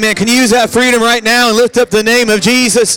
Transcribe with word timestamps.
Amen. 0.00 0.14
Can 0.14 0.28
you 0.28 0.34
use 0.36 0.48
that 0.48 0.70
freedom 0.70 1.02
right 1.02 1.22
now 1.22 1.48
and 1.48 1.58
lift 1.58 1.76
up 1.76 1.90
the 1.90 2.02
name 2.02 2.30
of 2.30 2.40
Jesus? 2.40 2.96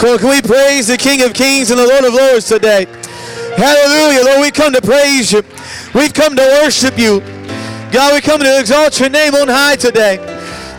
Can 0.00 0.28
we 0.28 0.42
praise 0.42 0.88
the 0.88 0.96
King 0.98 1.22
of 1.22 1.34
Kings 1.34 1.70
and 1.70 1.78
the 1.78 1.86
Lord 1.86 2.04
of 2.04 2.12
Lords 2.12 2.48
today? 2.48 2.86
Hallelujah. 3.56 4.24
Lord, 4.24 4.40
we 4.40 4.50
come 4.50 4.72
to 4.72 4.82
praise 4.82 5.30
you. 5.30 5.44
We've 5.94 6.12
come 6.12 6.34
to 6.34 6.42
worship 6.60 6.98
you. 6.98 7.20
God, 7.92 8.14
we 8.14 8.20
come 8.20 8.40
to 8.40 8.58
exalt 8.58 8.98
your 8.98 9.08
name 9.08 9.36
on 9.36 9.46
high 9.46 9.76
today. 9.76 10.16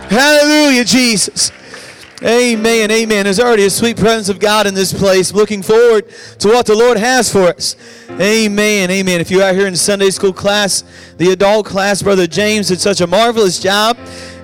Hallelujah, 0.10 0.84
Jesus. 0.84 1.54
Amen. 2.22 2.92
Amen. 2.92 3.24
There's 3.24 3.40
already 3.40 3.64
a 3.64 3.70
sweet 3.70 3.96
presence 3.96 4.28
of 4.28 4.42
God 4.42 4.68
in 4.68 4.74
this 4.74 4.92
place. 4.92 5.34
Looking 5.34 5.62
forward 5.62 6.10
to 6.40 6.50
what 6.50 6.66
the 6.66 6.76
Lord 6.76 6.98
has 6.98 7.32
for 7.32 7.44
us. 7.44 7.78
Amen. 8.12 8.92
Amen. 8.92 9.22
If 9.22 9.32
you're 9.32 9.44
out 9.44 9.56
here 9.56 9.68
in 9.68 9.78
Sunday 9.78 10.10
school 10.10 10.34
class, 10.34 10.84
the 11.18 11.32
adult 11.32 11.66
class, 11.66 12.02
Brother 12.02 12.28
James 12.28 12.68
did 12.68 12.82
such 12.82 13.00
a 13.00 13.08
marvelous 13.08 13.60
job 13.60 13.98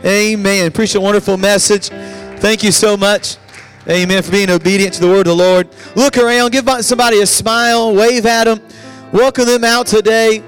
Amen. 0.06 0.72
Preach 0.72 0.96
a 0.96 1.01
wonderful 1.01 1.36
message. 1.36 1.90
Thank 2.40 2.63
you 2.63 2.72
so 2.72 2.96
much. 2.96 3.36
Amen. 3.88 4.24
For 4.24 4.31
being 4.31 4.50
obedient 4.50 4.94
to 4.94 5.01
the 5.01 5.07
word 5.07 5.28
of 5.28 5.38
the 5.38 5.44
Lord. 5.44 5.68
Look 5.96 6.18
around. 6.18 6.51
Give 6.51 6.66
somebody 6.81 7.22
a 7.22 7.25
smile. 7.25 7.94
Wave 7.94 8.25
at 8.25 8.46
them. 8.46 8.62
Welcome 9.12 9.46
them 9.46 9.65
out 9.65 9.88
today. 9.88 10.41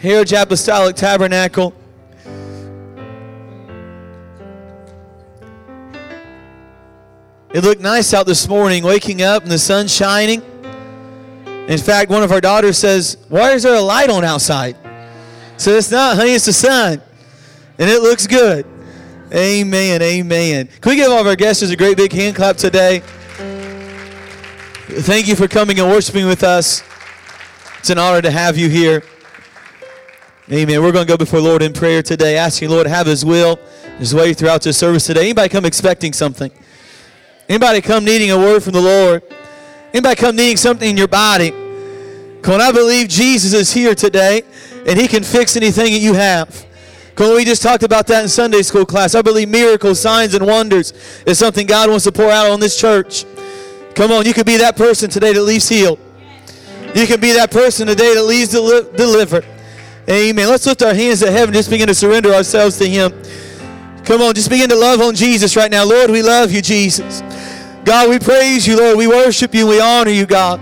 Here 0.00 0.20
at 0.20 0.32
Apostolic 0.32 0.96
Tabernacle. 0.96 1.72
It 7.52 7.62
looked 7.62 7.80
nice 7.80 8.14
out 8.14 8.26
this 8.26 8.48
morning, 8.48 8.84
waking 8.84 9.22
up 9.22 9.42
and 9.42 9.50
the 9.50 9.58
sun 9.58 9.86
shining. 9.88 10.40
In 11.68 11.78
fact, 11.78 12.10
one 12.10 12.22
of 12.22 12.32
our 12.32 12.40
daughters 12.40 12.78
says, 12.78 13.18
Why 13.28 13.52
is 13.52 13.62
there 13.62 13.74
a 13.74 13.80
light 13.80 14.10
on 14.10 14.24
outside? 14.24 14.76
So 15.56 15.72
it's 15.72 15.90
not, 15.90 16.16
honey, 16.16 16.32
it's 16.32 16.46
the 16.46 16.52
sun. 16.52 17.02
And 17.80 17.88
it 17.88 18.02
looks 18.02 18.26
good. 18.26 18.66
Amen. 19.32 20.02
Amen. 20.02 20.68
Can 20.82 20.90
we 20.90 20.96
give 20.96 21.10
all 21.10 21.20
of 21.20 21.26
our 21.26 21.34
guests 21.34 21.62
a 21.62 21.74
great 21.74 21.96
big 21.96 22.12
hand 22.12 22.36
clap 22.36 22.58
today? 22.58 23.02
Thank 24.86 25.26
you 25.26 25.34
for 25.34 25.48
coming 25.48 25.80
and 25.80 25.88
worshiping 25.88 26.26
with 26.26 26.42
us. 26.42 26.82
It's 27.78 27.88
an 27.88 27.96
honor 27.96 28.20
to 28.20 28.30
have 28.30 28.58
you 28.58 28.68
here. 28.68 29.02
Amen. 30.52 30.82
We're 30.82 30.92
going 30.92 31.06
to 31.06 31.10
go 31.10 31.16
before 31.16 31.40
Lord 31.40 31.62
in 31.62 31.72
prayer 31.72 32.02
today, 32.02 32.36
asking 32.36 32.68
Lord 32.68 32.84
to 32.84 32.90
have 32.90 33.06
His 33.06 33.24
will, 33.24 33.58
His 33.96 34.14
way 34.14 34.34
throughout 34.34 34.60
this 34.60 34.76
service 34.76 35.06
today. 35.06 35.22
Anybody 35.22 35.48
come 35.48 35.64
expecting 35.64 36.12
something? 36.12 36.50
Anybody 37.48 37.80
come 37.80 38.04
needing 38.04 38.30
a 38.30 38.36
word 38.36 38.62
from 38.62 38.74
the 38.74 38.80
Lord? 38.82 39.22
Anybody 39.94 40.16
come 40.16 40.36
needing 40.36 40.58
something 40.58 40.90
in 40.90 40.98
your 40.98 41.08
body? 41.08 41.50
Come 42.42 42.54
on, 42.54 42.60
I 42.60 42.72
believe 42.72 43.08
Jesus 43.08 43.54
is 43.54 43.72
here 43.72 43.94
today, 43.94 44.42
and 44.86 44.98
He 44.98 45.08
can 45.08 45.22
fix 45.22 45.56
anything 45.56 45.92
that 45.92 46.00
you 46.00 46.12
have. 46.12 46.66
We 47.20 47.44
just 47.44 47.62
talked 47.62 47.82
about 47.82 48.06
that 48.06 48.22
in 48.22 48.28
Sunday 48.28 48.62
school 48.62 48.86
class. 48.86 49.14
I 49.14 49.20
believe 49.20 49.50
miracles, 49.50 50.00
signs, 50.00 50.32
and 50.32 50.46
wonders 50.46 50.94
is 51.26 51.38
something 51.38 51.66
God 51.66 51.90
wants 51.90 52.04
to 52.04 52.12
pour 52.12 52.30
out 52.30 52.50
on 52.50 52.60
this 52.60 52.80
church. 52.80 53.26
Come 53.94 54.10
on, 54.10 54.24
you 54.24 54.32
can 54.32 54.44
be 54.44 54.56
that 54.56 54.74
person 54.74 55.10
today 55.10 55.34
that 55.34 55.42
leaves 55.42 55.68
healed. 55.68 55.98
You 56.94 57.06
can 57.06 57.20
be 57.20 57.32
that 57.32 57.50
person 57.50 57.86
today 57.86 58.14
that 58.14 58.24
leaves 58.24 58.50
deli- 58.50 58.90
delivered. 58.96 59.46
Amen. 60.08 60.48
Let's 60.48 60.64
lift 60.66 60.82
our 60.82 60.94
hands 60.94 61.20
to 61.20 61.30
heaven. 61.30 61.52
Just 61.52 61.68
begin 61.68 61.88
to 61.88 61.94
surrender 61.94 62.32
ourselves 62.32 62.78
to 62.78 62.88
Him. 62.88 63.12
Come 64.04 64.22
on, 64.22 64.34
just 64.34 64.48
begin 64.48 64.70
to 64.70 64.76
love 64.76 65.00
on 65.00 65.14
Jesus 65.14 65.56
right 65.56 65.70
now. 65.70 65.84
Lord, 65.84 66.10
we 66.10 66.22
love 66.22 66.50
you, 66.50 66.62
Jesus. 66.62 67.20
God, 67.84 68.08
we 68.08 68.18
praise 68.18 68.66
you, 68.66 68.76
Lord. 68.76 68.96
We 68.96 69.06
worship 69.06 69.54
you. 69.54 69.66
We 69.66 69.80
honor 69.80 70.10
you, 70.10 70.26
God. 70.26 70.58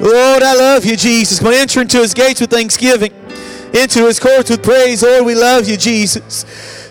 Lord, 0.00 0.42
I 0.42 0.54
love 0.54 0.84
you, 0.84 0.96
Jesus. 0.96 1.38
Come 1.38 1.48
on, 1.48 1.54
enter 1.54 1.82
into 1.82 1.98
his 1.98 2.14
gates 2.14 2.40
with 2.40 2.50
thanksgiving, 2.50 3.12
into 3.72 4.06
his 4.06 4.20
courts 4.20 4.50
with 4.50 4.62
praise. 4.62 5.02
Lord, 5.02 5.24
we 5.24 5.34
love 5.34 5.68
you, 5.68 5.76
Jesus. 5.76 6.44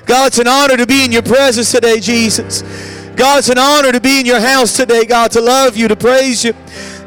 God, 0.05 0.27
it's 0.27 0.39
an 0.39 0.47
honor 0.47 0.77
to 0.77 0.85
be 0.85 1.05
in 1.05 1.11
your 1.11 1.21
presence 1.21 1.71
today, 1.71 1.99
Jesus. 1.99 2.63
God, 3.15 3.39
it's 3.39 3.49
an 3.49 3.57
honor 3.57 3.91
to 3.91 3.99
be 3.99 4.19
in 4.19 4.25
your 4.25 4.39
house 4.39 4.75
today, 4.75 5.05
God, 5.05 5.31
to 5.31 5.41
love 5.41 5.77
you, 5.77 5.87
to 5.87 5.95
praise 5.95 6.43
you. 6.43 6.53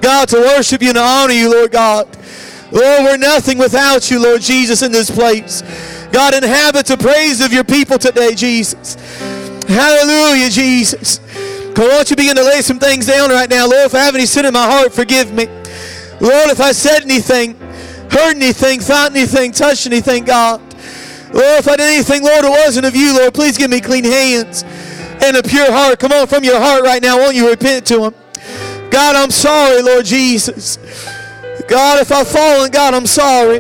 God, 0.01 0.29
to 0.29 0.37
worship 0.37 0.83
you 0.83 0.89
and 0.89 0.97
to 0.97 1.03
honor 1.03 1.33
you, 1.33 1.51
Lord 1.51 1.73
God. 1.73 2.07
Lord, 2.71 3.05
we're 3.05 3.17
nothing 3.17 3.59
without 3.59 4.11
you, 4.11 4.23
Lord 4.23 4.41
Jesus, 4.43 4.83
in 4.83 4.93
this 4.93 5.11
place. 5.11 5.63
God, 6.13 6.35
inhabit 6.35 6.87
the 6.87 6.97
praise 6.97 7.41
of 7.41 7.53
your 7.53 7.65
people 7.65 7.99
today, 7.99 8.35
Jesus. 8.35 8.95
Hallelujah, 9.67 10.51
Jesus. 10.51 11.19
Come 11.75 11.91
on, 11.91 12.05
you 12.07 12.17
begin 12.17 12.37
to 12.37 12.45
lay 12.45 12.63
some 12.63 12.79
things 12.79 13.07
down 13.07 13.31
right 13.31 13.51
now. 13.51 13.67
Lord, 13.67 13.87
if 13.87 13.95
I 13.95 14.01
have 14.01 14.15
any 14.15 14.27
sin 14.27 14.45
in 14.45 14.53
my 14.53 14.65
heart, 14.65 14.93
forgive 14.93 15.33
me. 15.33 15.47
Lord, 16.21 16.51
if 16.51 16.61
I 16.61 16.73
said 16.73 17.03
anything, 17.03 17.59
heard 18.15 18.37
anything, 18.37 18.81
thought 18.81 19.11
anything, 19.11 19.53
touched 19.53 19.87
anything, 19.87 20.25
God. 20.25 20.61
Lord, 21.33 21.59
if 21.59 21.69
I 21.69 21.77
did 21.77 21.93
anything, 21.93 22.23
Lord, 22.23 22.45
it 22.45 22.51
wasn't 22.51 22.87
of 22.87 22.95
you, 22.95 23.13
Lord, 23.13 23.35
please 23.35 23.59
give 23.59 23.71
me 23.71 23.81
clean 23.81 24.05
hands 24.05 24.63
and 25.23 25.37
a 25.37 25.43
pure 25.43 25.71
heart. 25.71 25.99
Come 25.99 26.13
on, 26.13 26.27
from 26.27 26.45
your 26.45 26.61
heart 26.61 26.85
right 26.85 27.03
now, 27.03 27.19
won't 27.19 27.35
you 27.35 27.51
repent 27.51 27.87
to 27.89 28.05
Him? 28.05 28.15
God, 28.91 29.17
I'm 29.17 29.31
sorry, 29.31 29.83
Lord 29.83 30.05
Jesus. 30.05 30.79
God, 31.67 32.01
if 32.01 32.13
I've 32.13 32.29
fallen, 32.29 32.71
God, 32.71 32.95
I'm 32.95 33.07
sorry. 33.07 33.59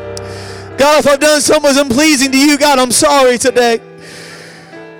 God, 0.78 1.00
if 1.00 1.06
I've 1.06 1.20
done 1.20 1.40
something 1.40 1.76
unpleasing 1.76 2.30
to 2.32 2.38
you, 2.38 2.56
God, 2.58 2.78
I'm 2.78 2.92
sorry 2.92 3.38
today. 3.38 3.80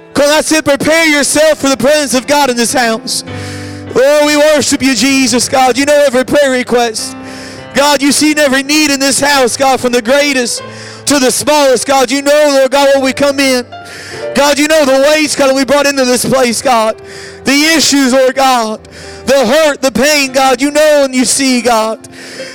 Because 0.09 0.31
I 0.31 0.41
said, 0.41 0.65
prepare 0.65 1.07
yourself 1.07 1.61
for 1.61 1.69
the 1.69 1.77
presence 1.77 2.15
of 2.15 2.27
God 2.27 2.51
in 2.51 2.57
this 2.57 2.73
house. 2.73 3.23
Oh, 3.27 4.27
we 4.27 4.37
worship 4.37 4.83
you, 4.83 4.95
Jesus, 4.95 5.49
God. 5.49 5.79
You 5.79 5.85
know 5.85 6.05
every 6.07 6.25
prayer 6.25 6.51
request. 6.51 7.17
God, 7.75 8.03
you 8.03 8.13
see 8.13 8.35
every 8.37 8.63
need 8.63 8.91
in 8.91 9.01
this 9.01 9.21
house, 9.21 9.57
God, 9.57 9.81
from 9.81 9.93
the 9.93 10.03
greatest 10.03 10.59
to 11.07 11.19
the 11.19 11.31
smallest. 11.31 11.87
God, 11.87 12.11
you 12.11 12.23
know, 12.23 12.51
Lord 12.59 12.71
God, 12.71 12.89
when 12.95 13.05
we 13.05 13.13
come 13.13 13.41
in. 13.41 13.65
God, 14.35 14.59
you 14.59 14.69
know 14.69 14.85
the 14.85 15.07
weights, 15.11 15.37
God, 15.37 15.55
we 15.55 15.65
brought 15.65 15.87
into 15.87 16.05
this 16.05 16.25
place, 16.25 16.63
God. 16.63 16.99
The 16.99 17.75
issues, 17.77 18.13
Lord 18.13 18.35
God. 18.35 18.83
The 18.85 19.47
hurt, 19.47 19.81
the 19.81 19.93
pain, 19.93 20.33
God, 20.33 20.61
you 20.61 20.71
know 20.71 21.05
and 21.05 21.15
you 21.15 21.25
see, 21.25 21.63
God. 21.63 22.07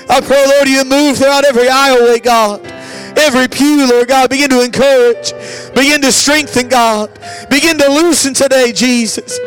I 0.09 0.21
pray, 0.21 0.45
Lord, 0.47 0.67
you 0.67 0.83
move 0.85 1.17
throughout 1.17 1.45
every 1.45 1.67
aisleway, 1.67 2.23
God 2.23 2.79
every 3.19 3.47
pew, 3.47 3.87
Lord 3.87 4.07
God. 4.07 4.29
Begin 4.29 4.49
to 4.49 4.63
encourage. 4.63 5.33
Begin 5.75 6.01
to 6.01 6.11
strengthen, 6.11 6.69
God. 6.69 7.09
Begin 7.49 7.77
to 7.77 7.87
loosen 7.87 8.33
today, 8.33 8.71
Jesus. 8.71 9.37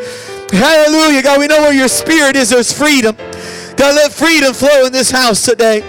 Hallelujah, 0.50 1.22
God. 1.22 1.40
We 1.40 1.46
know 1.46 1.60
where 1.62 1.72
your 1.72 1.88
spirit 1.88 2.36
is, 2.36 2.50
there's 2.50 2.72
freedom. 2.72 3.16
God, 3.82 3.96
let 3.96 4.12
freedom 4.12 4.54
flow 4.54 4.86
in 4.86 4.92
this 4.92 5.10
house 5.10 5.44
today. 5.44 5.80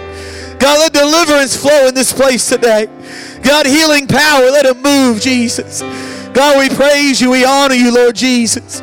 God, 0.58 0.80
let 0.80 0.92
deliverance 0.92 1.54
flow 1.56 1.86
in 1.86 1.94
this 1.94 2.12
place 2.12 2.48
today. 2.48 2.86
God, 3.40 3.66
healing 3.66 4.08
power, 4.08 4.50
let 4.50 4.66
it 4.66 4.76
move, 4.78 5.20
Jesus. 5.20 5.80
God, 6.32 6.58
we 6.58 6.74
praise 6.74 7.20
you. 7.20 7.30
We 7.30 7.44
honor 7.44 7.76
you, 7.76 7.94
Lord 7.94 8.16
Jesus. 8.16 8.80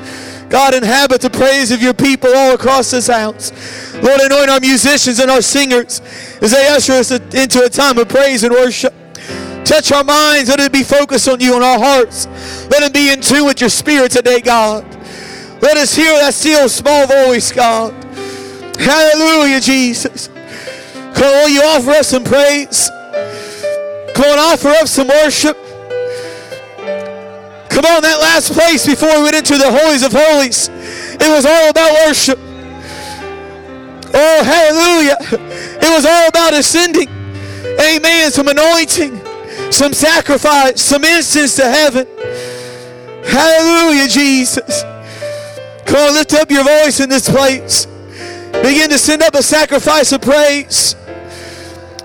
God, 0.47 0.73
inhabit 0.73 1.19
the 1.19 1.29
praise 1.29 1.71
of 1.71 1.81
your 1.81 1.93
people 1.93 2.33
all 2.33 2.53
across 2.53 2.91
this 2.91 3.07
house. 3.07 3.51
Lord, 3.95 4.21
anoint 4.21 4.49
our 4.49 4.61
musicians 4.61 5.19
and 5.19 5.29
our 5.29 5.41
singers 5.41 5.99
as 6.41 6.51
they 6.51 6.69
usher 6.69 6.93
us 6.93 7.11
into 7.11 7.65
a 7.65 7.69
time 7.69 7.97
of 7.97 8.07
praise 8.07 8.45
and 8.45 8.53
worship. 8.53 8.93
Touch 9.65 9.91
our 9.91 10.05
minds. 10.05 10.47
Let 10.47 10.61
it 10.61 10.71
be 10.71 10.83
focused 10.83 11.27
on 11.27 11.41
you 11.41 11.55
and 11.55 11.63
our 11.65 11.79
hearts. 11.79 12.27
Let 12.69 12.81
it 12.81 12.93
be 12.93 13.11
in 13.11 13.19
tune 13.19 13.45
with 13.45 13.59
your 13.59 13.69
spirit 13.69 14.13
today, 14.13 14.39
God. 14.39 14.85
Let 15.61 15.75
us 15.75 15.93
hear 15.93 16.17
that 16.21 16.33
still 16.33 16.69
small 16.69 17.07
voice, 17.07 17.51
God. 17.51 17.93
Hallelujah, 18.79 19.59
Jesus. 19.59 20.27
Come 21.13 21.45
on, 21.45 21.51
you 21.51 21.61
offer 21.61 21.91
us 21.91 22.07
some 22.09 22.23
praise. 22.23 22.89
Come 24.15 24.25
on, 24.25 24.39
offer 24.39 24.69
up 24.69 24.87
some 24.87 25.07
worship. 25.07 25.57
Come 27.69 27.85
on, 27.85 28.01
that 28.01 28.19
last 28.21 28.51
place 28.53 28.85
before 28.85 29.15
we 29.17 29.23
went 29.23 29.35
into 29.35 29.57
the 29.57 29.71
holies 29.71 30.03
of 30.03 30.11
holies, 30.11 30.69
it 30.69 31.29
was 31.33 31.45
all 31.45 31.69
about 31.69 31.91
worship. 32.05 32.37
Oh, 34.13 34.43
hallelujah. 34.43 35.17
It 35.81 35.89
was 35.95 36.05
all 36.05 36.27
about 36.27 36.53
ascending. 36.53 37.07
Amen. 37.79 38.31
Some 38.31 38.49
anointing, 38.49 39.21
some 39.71 39.93
sacrifice, 39.93 40.81
some 40.81 41.03
incense 41.03 41.55
to 41.55 41.63
heaven. 41.63 42.07
Hallelujah, 43.25 44.07
Jesus. 44.07 44.83
Come 45.85 46.09
on, 46.09 46.13
lift 46.13 46.33
up 46.33 46.51
your 46.51 46.63
voice 46.63 46.99
in 46.99 47.09
this 47.09 47.29
place. 47.29 47.87
Begin 48.61 48.89
to 48.89 48.97
send 48.97 49.23
up 49.23 49.33
a 49.33 49.41
sacrifice 49.43 50.11
of 50.11 50.21
praise, 50.21 50.95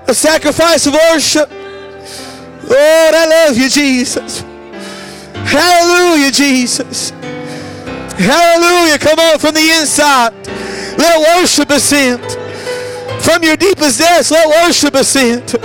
a 0.09 0.15
sacrifice 0.15 0.87
of 0.87 0.95
worship. 0.95 1.51
Lord, 1.51 3.15
I 3.15 3.47
love 3.47 3.57
you, 3.57 3.69
Jesus. 3.69 4.41
Hallelujah, 5.35 6.33
Jesus. 6.33 7.11
Hallelujah. 8.19 8.99
Come 8.99 9.19
on 9.19 9.39
from 9.39 9.55
the 9.55 9.71
inside. 9.81 10.33
Let 10.99 11.39
worship 11.39 11.71
ascend. 11.71 12.23
From 13.23 13.43
your 13.43 13.57
deepest 13.57 13.99
depths, 13.99 14.31
let 14.31 14.49
worship 14.49 14.95
ascend. 14.95 15.57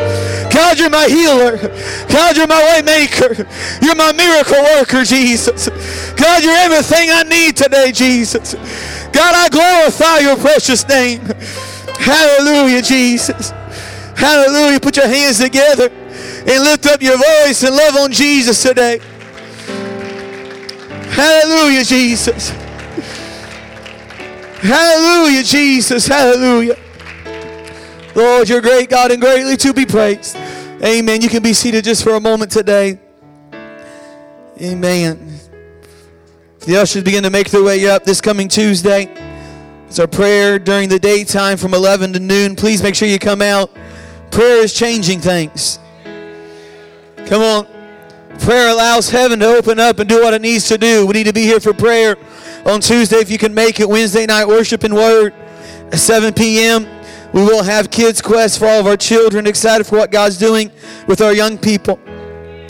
God, 0.51 0.77
you're 0.77 0.89
my 0.89 1.07
healer. 1.07 1.57
God, 2.10 2.36
you're 2.36 2.48
my 2.48 2.62
way 2.63 2.81
maker. 2.81 3.48
You're 3.81 3.95
my 3.95 4.12
miracle 4.12 4.62
worker, 4.62 5.03
Jesus. 5.03 5.69
God, 6.15 6.43
you're 6.43 6.55
everything 6.55 7.10
I 7.12 7.24
need 7.24 7.55
today, 7.55 7.91
Jesus. 7.91 8.55
God, 9.11 9.35
I 9.35 9.49
glorify 9.49 10.19
your 10.19 10.37
precious 10.37 10.87
name. 10.87 11.21
Hallelujah, 11.99 12.81
Jesus. 12.81 13.51
Hallelujah. 14.15 14.79
Put 14.79 14.97
your 14.97 15.07
hands 15.07 15.39
together 15.39 15.89
and 15.89 16.63
lift 16.63 16.85
up 16.85 17.01
your 17.01 17.17
voice 17.17 17.63
and 17.63 17.75
love 17.75 17.95
on 17.97 18.11
Jesus 18.11 18.61
today. 18.61 18.99
Hallelujah, 21.11 21.83
Jesus. 21.83 22.49
Hallelujah, 24.61 25.43
Jesus. 25.43 26.07
Hallelujah. 26.07 26.77
Lord, 28.15 28.49
you're 28.49 28.61
great, 28.61 28.89
God, 28.89 29.11
and 29.11 29.21
greatly 29.21 29.57
to 29.57 29.73
be 29.73 29.85
praised. 29.85 30.35
Amen. 30.83 31.21
You 31.21 31.29
can 31.29 31.43
be 31.43 31.53
seated 31.53 31.83
just 31.83 32.03
for 32.03 32.15
a 32.15 32.19
moment 32.19 32.51
today. 32.51 32.99
Amen. 34.61 35.39
The 36.63 36.77
ushers 36.77 37.03
begin 37.03 37.23
to 37.23 37.31
make 37.31 37.49
their 37.49 37.63
way 37.63 37.89
up 37.89 38.03
this 38.03 38.21
coming 38.21 38.47
Tuesday. 38.47 39.09
It's 39.87 39.97
our 39.97 40.05
prayer 40.05 40.59
during 40.59 40.89
the 40.89 40.99
daytime 40.99 41.57
from 41.57 41.73
11 41.73 42.13
to 42.13 42.19
noon. 42.19 42.55
Please 42.55 42.83
make 42.83 42.93
sure 42.93 43.07
you 43.07 43.17
come 43.17 43.41
out. 43.41 43.71
Prayer 44.29 44.63
is 44.63 44.71
changing 44.71 45.21
things. 45.21 45.79
Come 47.25 47.41
on. 47.41 47.67
Prayer 48.41 48.69
allows 48.69 49.09
heaven 49.09 49.39
to 49.39 49.47
open 49.47 49.79
up 49.79 49.97
and 49.97 50.07
do 50.07 50.21
what 50.21 50.35
it 50.35 50.41
needs 50.43 50.67
to 50.67 50.77
do. 50.77 51.07
We 51.07 51.13
need 51.13 51.25
to 51.25 51.33
be 51.33 51.45
here 51.45 51.59
for 51.59 51.73
prayer 51.73 52.15
on 52.63 52.79
Tuesday 52.79 53.17
if 53.17 53.31
you 53.31 53.39
can 53.39 53.55
make 53.55 53.79
it. 53.79 53.89
Wednesday 53.89 54.27
night 54.27 54.47
worship 54.47 54.83
and 54.83 54.93
word 54.93 55.33
at 55.91 55.97
7 55.97 56.31
p.m. 56.31 56.87
We 57.33 57.41
will 57.41 57.63
have 57.63 57.89
Kids 57.89 58.21
Quest 58.21 58.59
for 58.59 58.67
all 58.67 58.81
of 58.81 58.85
our 58.85 58.97
children. 58.97 59.47
Excited 59.47 59.87
for 59.87 59.97
what 59.97 60.11
God's 60.11 60.37
doing 60.37 60.71
with 61.07 61.21
our 61.21 61.33
young 61.33 61.57
people. 61.57 61.99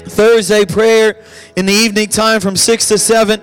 Thursday 0.05 0.65
prayer 0.65 1.21
in 1.57 1.65
the 1.65 1.73
evening 1.73 2.07
time 2.07 2.39
from 2.39 2.55
6 2.55 2.87
to 2.87 2.97
7. 2.97 3.41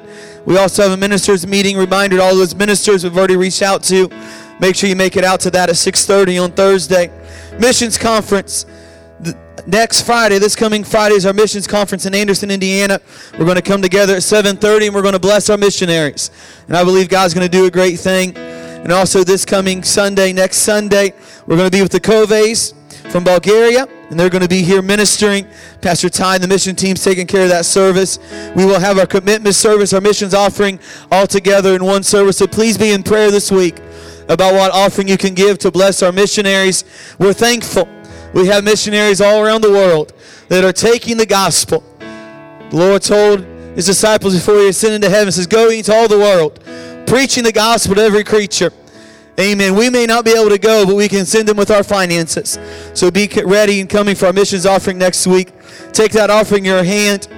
We 0.49 0.57
also 0.57 0.83
have 0.83 0.93
a 0.93 0.97
ministers 0.97 1.47
meeting. 1.47 1.77
Reminder 1.77 2.23
all 2.23 2.35
those 2.35 2.55
ministers 2.55 3.05
we've 3.05 3.19
already 3.19 3.37
reached 3.37 3.61
out 3.61 3.83
to. 3.83 4.09
Make 4.59 4.77
sure 4.77 4.89
you 4.89 4.97
make 4.97 5.15
it 5.15 5.23
out 5.23 5.41
to 5.41 5.51
that 5.51 5.69
at 5.69 5.77
6:30 5.77 6.39
on 6.39 6.53
Thursday. 6.53 7.11
Missions 7.59 7.99
conference 7.99 8.65
the- 9.21 9.37
next 9.67 10.07
Friday. 10.07 10.39
This 10.39 10.57
coming 10.57 10.85
Friday 10.85 11.17
is 11.17 11.27
our 11.27 11.35
missions 11.35 11.67
conference 11.67 12.07
in 12.07 12.15
Anderson, 12.15 12.51
Indiana. 12.51 12.99
We're 13.39 13.45
going 13.45 13.57
to 13.57 13.63
come 13.63 13.83
together 13.83 14.17
at 14.17 14.23
7:30 14.23 14.87
and 14.87 14.95
we're 14.95 15.03
going 15.03 15.13
to 15.13 15.19
bless 15.19 15.51
our 15.51 15.59
missionaries. 15.59 16.31
And 16.67 16.79
I 16.79 16.83
believe 16.83 17.11
God's 17.11 17.35
going 17.35 17.45
to 17.45 17.55
do 17.55 17.67
a 17.67 17.71
great 17.71 18.01
thing. 18.01 18.35
And 18.35 18.91
also 18.91 19.25
this 19.25 19.45
coming 19.45 19.83
Sunday, 19.83 20.33
next 20.33 20.59
Sunday, 20.59 21.13
we're 21.47 21.59
going 21.59 21.71
to 21.71 21.77
be 21.77 21.83
with 21.83 21.93
the 21.93 22.01
Coves 22.01 22.73
from 23.11 23.23
Bulgaria, 23.23 23.87
and 24.11 24.19
they're 24.19 24.31
going 24.31 24.43
to 24.43 24.49
be 24.49 24.63
here 24.63 24.81
ministering. 24.83 25.47
Pastor 25.81 26.09
Ty 26.09 26.37
and 26.37 26.45
the 26.45 26.49
mission 26.49 26.75
team's 26.75 27.03
taking 27.03 27.27
care 27.27 27.43
of 27.43 27.51
that 27.51 27.67
service. 27.67 28.19
We 28.57 28.65
will 28.65 28.81
have 28.81 28.99
our 28.99 29.07
commitment 29.07 29.55
service, 29.55 29.93
our 29.93 30.01
missions 30.01 30.35
offering 30.35 30.81
all 31.11 31.27
together 31.27 31.75
in 31.75 31.85
one 31.85 32.03
service. 32.03 32.39
So 32.39 32.47
please 32.47 32.79
be 32.79 32.91
in 32.91 33.03
prayer 33.03 33.31
this 33.31 33.51
week 33.51 33.79
about 34.29 34.55
what 34.55 34.73
offering 34.73 35.09
you 35.09 35.17
can 35.17 35.35
give 35.35 35.59
to 35.59 35.71
bless 35.71 36.03
our 36.03 36.13
missionaries. 36.13 36.85
We're 37.19 37.33
thankful. 37.33 37.89
We 38.35 38.47
have 38.47 38.65
missionaries 38.65 39.21
all 39.21 39.43
around 39.43 39.63
the 39.63 39.71
world 39.71 40.13
that 40.49 40.65
are 40.65 40.73
taking 40.73 41.17
the 41.17 41.27
gospel. 41.27 41.83
The 41.99 42.77
Lord 42.77 43.03
told 43.03 43.41
his 43.75 43.87
disciples 43.87 44.35
before 44.35 44.59
he 44.59 44.69
ascended 44.69 45.03
to 45.03 45.11
heaven, 45.11 45.33
says, 45.33 45.47
Go 45.47 45.71
into 45.71 45.95
all 45.95 46.09
the 46.09 46.19
world, 46.19 46.61
preaching 47.07 47.45
the 47.45 47.53
gospel 47.53 47.95
to 47.95 48.03
every 48.03 48.25
creature. 48.25 48.73
Amen. 49.39 49.77
We 49.77 49.89
may 49.89 50.05
not 50.05 50.25
be 50.25 50.33
able 50.33 50.49
to 50.49 50.59
go, 50.59 50.85
but 50.85 50.97
we 50.97 51.09
can 51.09 51.25
send 51.25 51.47
them 51.47 51.57
with 51.57 51.71
our 51.71 51.85
finances. 51.85 52.59
So 52.93 53.11
be 53.11 53.29
ready 53.45 53.81
and 53.81 53.89
coming 53.89 54.17
for 54.17 54.27
our 54.27 54.33
missions 54.33 54.67
offering 54.67 54.99
next 54.99 55.27
week. 55.29 55.53
Take 55.93 56.11
that 56.13 56.29
offering 56.29 56.65
in 56.65 56.73
your 56.73 56.83
hand. 56.83 57.29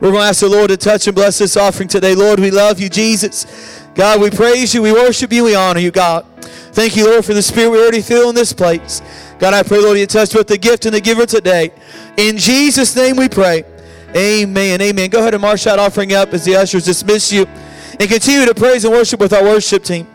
We're 0.00 0.10
going 0.10 0.22
to 0.22 0.28
ask 0.28 0.40
the 0.40 0.48
Lord 0.48 0.70
to 0.70 0.76
touch 0.76 1.06
and 1.06 1.14
bless 1.14 1.38
this 1.38 1.56
offering 1.56 1.88
today. 1.88 2.14
Lord, 2.14 2.40
we 2.40 2.50
love 2.50 2.80
you, 2.80 2.88
Jesus. 2.88 3.80
God, 3.94 4.20
we 4.20 4.28
praise 4.28 4.74
you, 4.74 4.82
we 4.82 4.92
worship 4.92 5.32
you, 5.32 5.44
we 5.44 5.54
honor 5.54 5.80
you, 5.80 5.90
God. 5.90 6.26
Thank 6.72 6.96
you, 6.96 7.06
Lord, 7.06 7.24
for 7.24 7.32
the 7.32 7.40
spirit 7.40 7.70
we 7.70 7.80
already 7.80 8.02
feel 8.02 8.28
in 8.28 8.34
this 8.34 8.52
place. 8.52 9.00
God, 9.38 9.54
I 9.54 9.62
pray, 9.62 9.80
Lord, 9.80 9.98
you 9.98 10.06
touch 10.06 10.34
with 10.34 10.48
the 10.48 10.58
gift 10.58 10.84
and 10.84 10.94
the 10.94 11.00
giver 11.00 11.26
today. 11.26 11.70
In 12.16 12.36
Jesus' 12.36 12.94
name 12.94 13.16
we 13.16 13.28
pray. 13.28 13.64
Amen. 14.14 14.82
Amen. 14.82 15.10
Go 15.10 15.20
ahead 15.20 15.34
and 15.34 15.40
march 15.40 15.64
that 15.64 15.78
offering 15.78 16.12
up 16.12 16.34
as 16.34 16.44
the 16.44 16.56
ushers 16.56 16.84
dismiss 16.84 17.32
you. 17.32 17.46
And 17.98 18.10
continue 18.10 18.44
to 18.46 18.54
praise 18.54 18.84
and 18.84 18.92
worship 18.92 19.20
with 19.20 19.32
our 19.32 19.42
worship 19.44 19.84
team. 19.84 20.06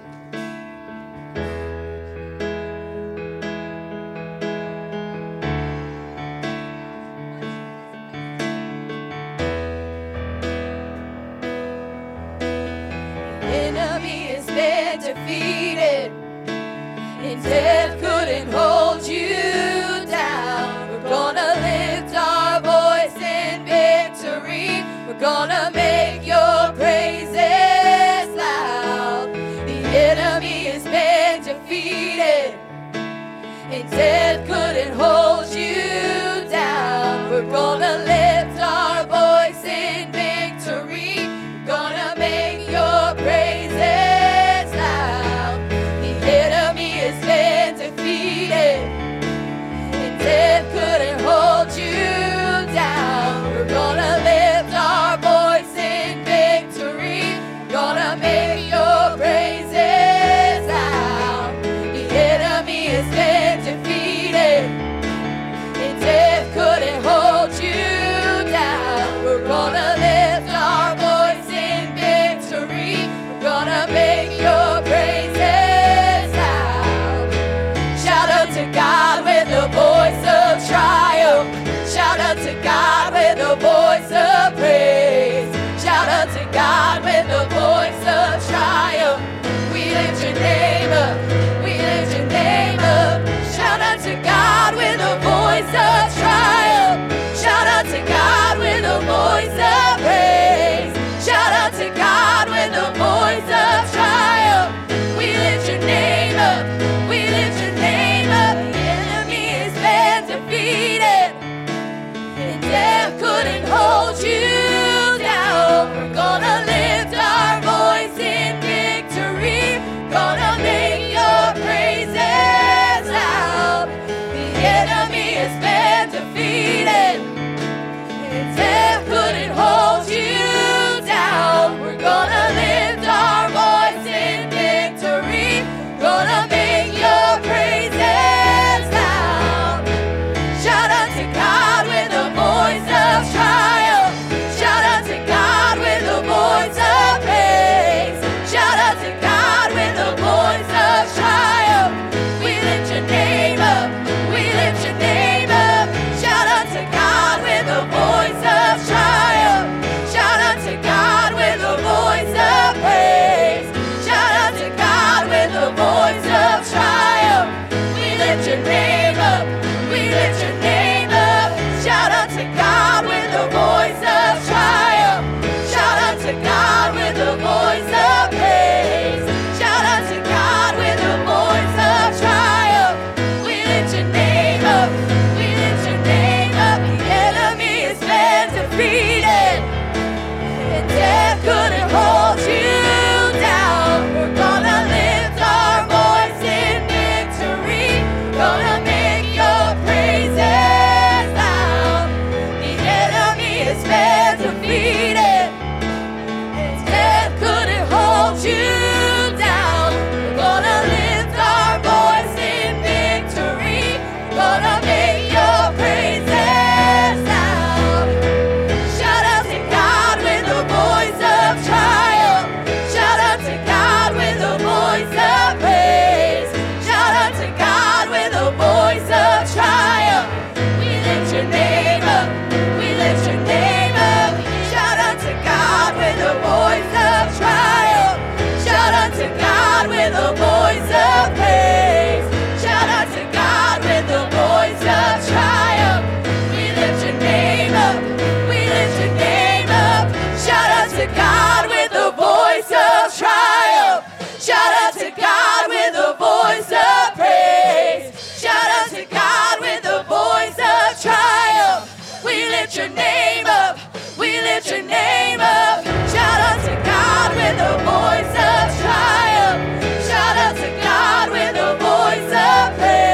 your 262.82 262.90
name 262.96 263.46
up. 263.46 263.78
We 264.18 264.42
lift 264.42 264.72
your 264.72 264.82
name 264.82 265.40
up. 265.40 265.86
Shout 266.10 266.40
out 266.50 266.60
to 266.66 266.74
God 266.84 267.30
with 267.36 267.70
a 267.70 267.74
voice 267.86 268.34
of 268.50 268.64
triumph. 268.82 269.84
Shout 270.08 270.38
out 270.38 270.56
to 270.56 270.70
God 270.82 271.30
with 271.30 271.56
a 271.58 271.72
voice 271.78 272.34
of 272.34 272.80
praise. 272.80 273.11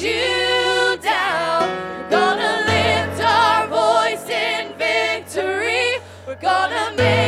you 0.00 0.98
down. 1.00 2.10
Gonna 2.10 2.64
lift 2.66 3.22
our 3.24 3.66
voice 3.68 4.28
in 4.28 4.74
victory. 4.76 6.00
We're 6.26 6.34
gonna 6.36 6.94
make 6.96 7.25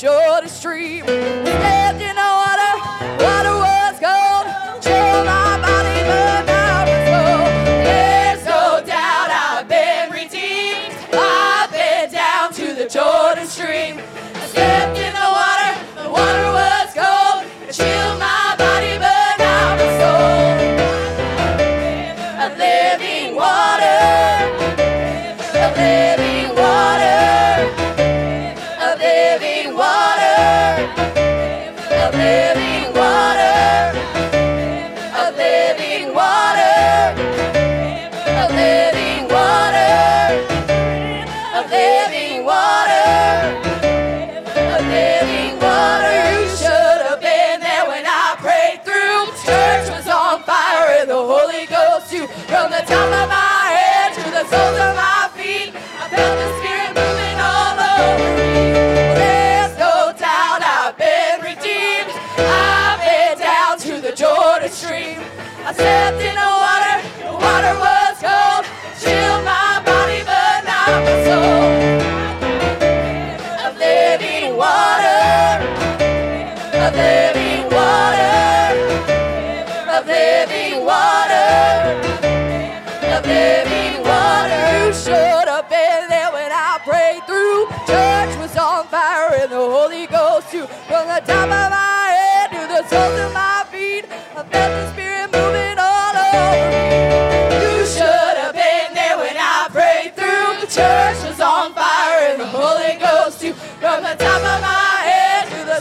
Jordan 0.00 0.48
street. 0.48 1.04
Yeah, 1.04 1.92
you 1.98 2.14
know. 2.14 2.49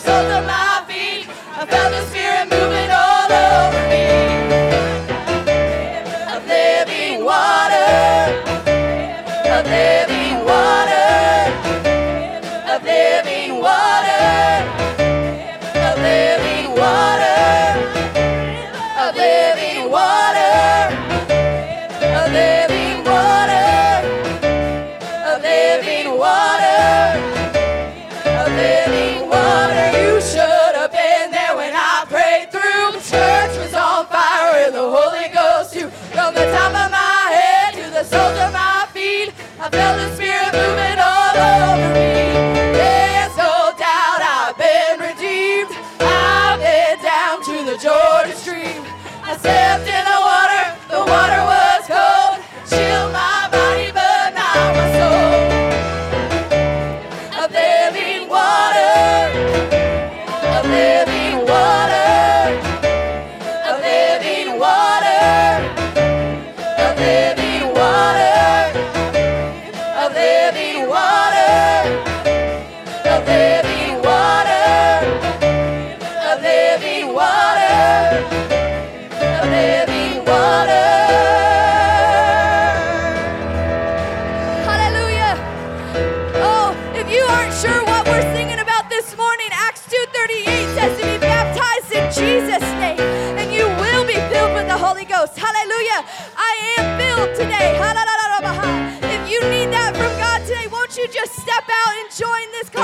was 0.04 0.10
on 0.10 0.28
the 0.30 0.48
my. 0.48 1.28
I 1.58 1.66
felt 1.66 2.19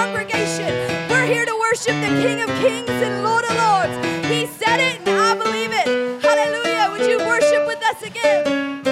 congregation? 0.05 0.69
We're 1.09 1.25
here 1.25 1.45
to 1.45 1.57
worship 1.59 1.95
the 2.05 2.13
King 2.21 2.41
of 2.41 2.49
Kings 2.61 2.89
and 2.89 3.23
Lord 3.23 3.43
of 3.43 3.55
Lords. 3.57 3.95
He 4.27 4.45
said 4.45 4.79
it, 4.79 4.99
and 4.99 5.09
I 5.09 5.33
believe 5.33 5.71
it. 5.73 5.87
Hallelujah. 6.21 6.91
Would 6.91 7.09
you 7.09 7.17
worship 7.25 7.65
with 7.65 7.81
us 7.83 8.03
again? 8.03 8.83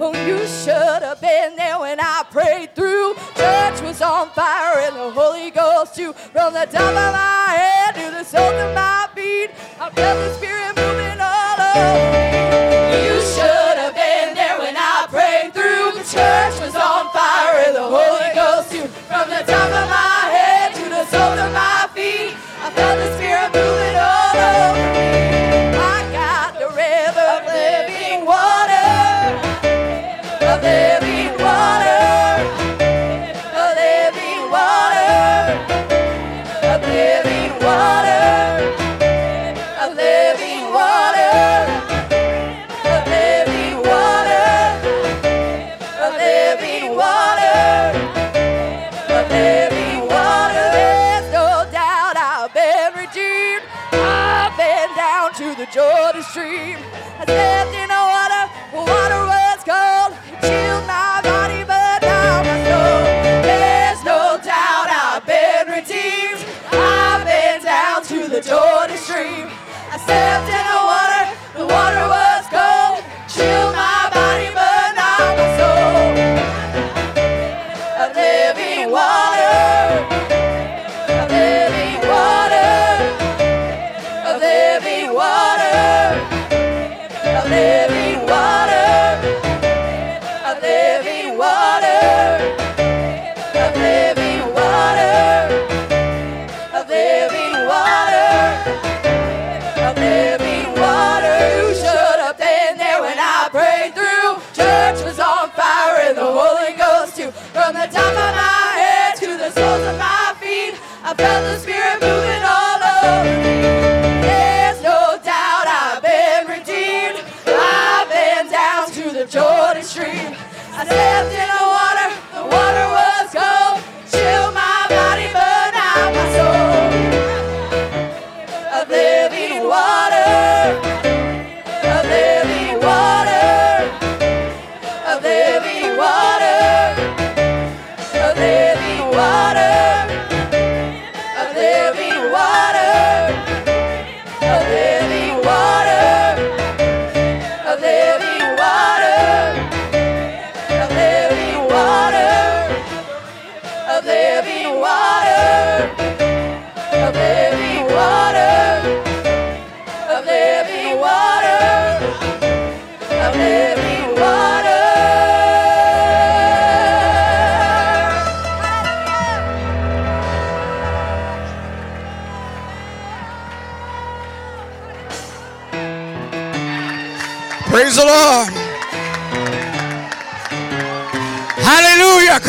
Oh, 0.00 0.14
you 0.26 0.38
should 0.46 1.02
have 1.02 1.20
been 1.20 1.56
there 1.56 1.80
when 1.80 1.98
I 1.98 2.24
prayed 2.30 2.76
through. 2.76 3.14
Church 3.34 3.80
was 3.82 4.00
on 4.00 4.30
fire 4.30 4.78
and 4.86 4.94
the 4.94 5.10
Holy 5.10 5.50
Ghost 5.50 5.96
too. 5.96 6.12
From 6.12 6.52
the 6.52 6.66
top 6.66 6.94
of 7.06 7.12
my 7.12 7.46
head 7.58 7.94
to 7.96 8.10
the 8.16 8.22
soles 8.22 8.54
of 8.54 8.74
my 8.74 9.08
feet, 9.16 9.50
I 9.80 9.90
felt 9.90 10.18
the 10.18 10.34
Spirit 10.34 10.57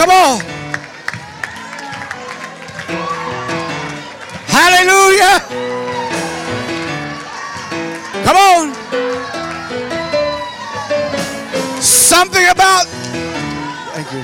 Come. 0.09 0.41
Hallelujah. 4.47 5.39
Come 8.25 8.37
on. 8.37 8.73
Something 11.79 12.47
about. 12.49 12.87
Thank 13.93 14.11
you. 14.11 14.23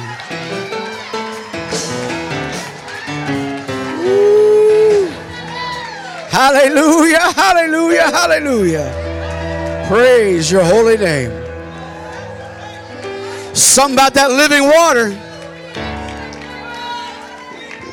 Hallelujah. 6.31 7.31
Hallelujah. 7.33 8.09
Hallelujah. 8.09 9.85
Praise 9.87 10.51
your 10.51 10.63
holy 10.63 10.97
name. 10.97 11.31
Something 13.53 13.93
about 13.97 14.15
that 14.15 14.31
living 14.31 14.63
water. 14.63 15.24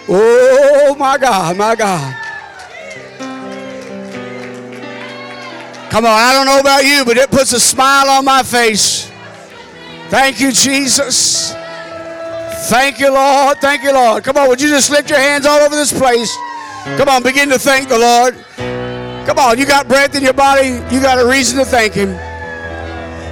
Oh 0.08 0.96
my 0.98 1.16
God, 1.18 1.56
my 1.56 1.74
God. 1.74 2.16
Come 5.90 6.06
on, 6.06 6.12
I 6.12 6.32
don't 6.32 6.46
know 6.46 6.58
about 6.58 6.84
you, 6.84 7.04
but 7.04 7.16
it 7.16 7.30
puts 7.30 7.52
a 7.52 7.60
smile 7.60 8.08
on 8.08 8.24
my 8.24 8.42
face. 8.42 9.10
Thank 10.08 10.40
you, 10.40 10.52
Jesus. 10.52 11.52
Thank 12.70 12.98
you, 12.98 13.12
Lord. 13.12 13.58
Thank 13.58 13.82
you, 13.82 13.92
Lord. 13.92 14.24
Come 14.24 14.36
on, 14.36 14.48
would 14.48 14.60
you 14.60 14.68
just 14.68 14.90
lift 14.90 15.10
your 15.10 15.18
hands 15.18 15.46
all 15.46 15.60
over 15.60 15.74
this 15.74 15.92
place? 15.92 16.34
Come 16.96 17.08
on, 17.08 17.22
begin 17.22 17.48
to 17.48 17.58
thank 17.58 17.88
the 17.88 17.98
Lord. 17.98 18.36
Come 19.26 19.38
on, 19.38 19.58
you 19.58 19.66
got 19.66 19.88
breath 19.88 20.14
in 20.14 20.22
your 20.22 20.32
body, 20.32 20.80
you 20.94 21.00
got 21.00 21.18
a 21.18 21.26
reason 21.26 21.58
to 21.58 21.64
thank 21.64 21.94
Him. 21.94 22.08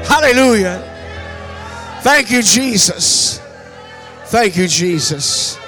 Hallelujah. 0.04 0.86
Thank 2.02 2.30
you, 2.30 2.42
Jesus. 2.42 3.38
Thank 4.26 4.56
you, 4.56 4.66
Jesus. 4.66 5.59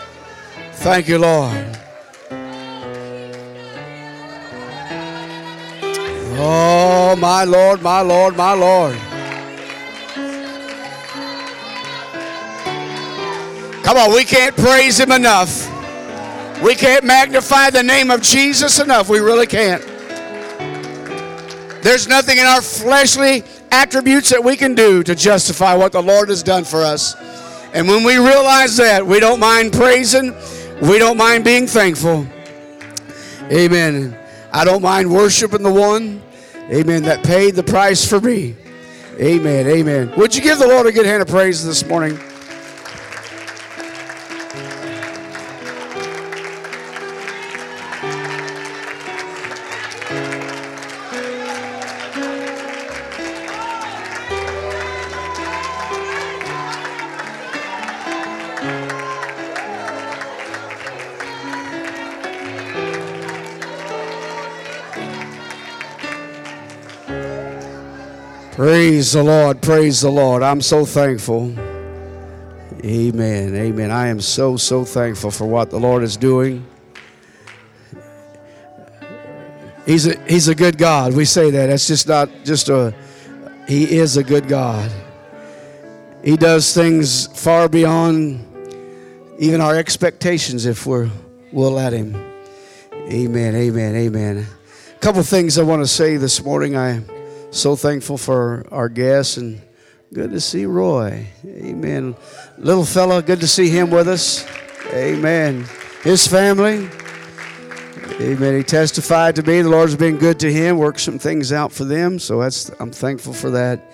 Thank 0.82 1.06
you, 1.06 1.18
Lord. 1.18 1.78
Oh, 6.44 7.14
my 7.20 7.44
Lord, 7.44 7.82
my 7.82 8.00
Lord, 8.00 8.36
my 8.36 8.52
Lord. 8.52 8.96
Come 13.84 13.96
on, 13.96 14.12
we 14.12 14.24
can't 14.24 14.56
praise 14.56 14.98
Him 14.98 15.12
enough. 15.12 15.68
We 16.60 16.74
can't 16.74 17.04
magnify 17.04 17.70
the 17.70 17.84
name 17.84 18.10
of 18.10 18.20
Jesus 18.20 18.80
enough. 18.80 19.08
We 19.08 19.20
really 19.20 19.46
can't. 19.46 19.82
There's 21.82 22.08
nothing 22.08 22.38
in 22.38 22.46
our 22.46 22.60
fleshly 22.60 23.44
attributes 23.70 24.30
that 24.30 24.42
we 24.42 24.56
can 24.56 24.74
do 24.74 25.04
to 25.04 25.14
justify 25.14 25.76
what 25.76 25.92
the 25.92 26.02
Lord 26.02 26.28
has 26.28 26.42
done 26.42 26.64
for 26.64 26.82
us. 26.82 27.14
And 27.72 27.86
when 27.86 28.02
we 28.02 28.16
realize 28.16 28.76
that, 28.78 29.06
we 29.06 29.20
don't 29.20 29.38
mind 29.38 29.72
praising, 29.72 30.34
we 30.82 30.98
don't 30.98 31.16
mind 31.16 31.44
being 31.44 31.66
thankful. 31.66 32.26
Amen. 33.50 34.18
I 34.52 34.64
don't 34.64 34.82
mind 34.82 35.10
worshiping 35.10 35.62
the 35.62 35.72
one, 35.72 36.20
amen, 36.70 37.04
that 37.04 37.24
paid 37.24 37.54
the 37.54 37.62
price 37.62 38.06
for 38.06 38.20
me. 38.20 38.56
Amen. 39.20 39.66
Amen. 39.66 40.12
Would 40.16 40.34
you 40.34 40.42
give 40.42 40.58
the 40.58 40.66
Lord 40.66 40.86
a 40.86 40.92
good 40.92 41.06
hand 41.06 41.22
of 41.22 41.28
praise 41.28 41.64
this 41.64 41.86
morning? 41.86 42.18
Praise 68.82 69.12
the 69.12 69.22
Lord. 69.22 69.62
Praise 69.62 70.00
the 70.00 70.10
Lord. 70.10 70.42
I'm 70.42 70.60
so 70.60 70.84
thankful. 70.84 71.56
Amen. 72.84 73.54
Amen. 73.54 73.92
I 73.92 74.08
am 74.08 74.20
so, 74.20 74.56
so 74.56 74.84
thankful 74.84 75.30
for 75.30 75.46
what 75.46 75.70
the 75.70 75.78
Lord 75.78 76.02
is 76.02 76.16
doing. 76.16 76.66
He's 79.86 80.08
a, 80.08 80.20
he's 80.24 80.48
a 80.48 80.54
good 80.56 80.78
God. 80.78 81.14
We 81.14 81.24
say 81.26 81.52
that. 81.52 81.66
That's 81.68 81.86
just 81.86 82.08
not 82.08 82.28
just 82.42 82.70
a, 82.70 82.92
He 83.68 83.84
is 83.84 84.16
a 84.16 84.24
good 84.24 84.48
God. 84.48 84.90
He 86.24 86.36
does 86.36 86.74
things 86.74 87.28
far 87.40 87.68
beyond 87.68 88.44
even 89.38 89.60
our 89.60 89.76
expectations 89.76 90.66
if 90.66 90.86
we're, 90.86 91.08
we'll 91.52 91.70
let 91.70 91.92
Him. 91.92 92.16
Amen. 92.92 93.54
Amen. 93.54 93.94
Amen. 93.94 94.46
A 94.92 94.98
couple 94.98 95.22
things 95.22 95.56
I 95.56 95.62
want 95.62 95.82
to 95.82 95.88
say 95.88 96.16
this 96.16 96.42
morning. 96.42 96.76
I 96.76 97.00
so 97.52 97.76
thankful 97.76 98.16
for 98.16 98.66
our 98.70 98.88
guests 98.88 99.36
and 99.36 99.60
good 100.12 100.30
to 100.30 100.40
see 100.40 100.64
Roy. 100.64 101.26
Amen. 101.46 102.16
Little 102.56 102.84
fella, 102.84 103.22
good 103.22 103.40
to 103.40 103.46
see 103.46 103.68
him 103.68 103.90
with 103.90 104.08
us. 104.08 104.46
Amen. 104.88 105.66
His 106.02 106.26
family. 106.26 106.88
Amen. 108.20 108.56
He 108.56 108.62
testified 108.62 109.36
to 109.36 109.42
me 109.42 109.60
the 109.60 109.68
Lord's 109.68 109.94
been 109.94 110.16
good 110.16 110.40
to 110.40 110.52
him, 110.52 110.78
worked 110.78 111.00
some 111.00 111.18
things 111.18 111.52
out 111.52 111.72
for 111.72 111.84
them. 111.84 112.18
So 112.18 112.40
that's 112.40 112.70
I'm 112.80 112.90
thankful 112.90 113.34
for 113.34 113.50
that. 113.50 113.92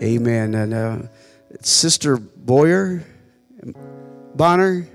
Amen. 0.00 0.54
And 0.54 0.72
uh, 0.72 0.98
Sister 1.60 2.16
Boyer, 2.16 3.02
Bonner, 4.34 4.86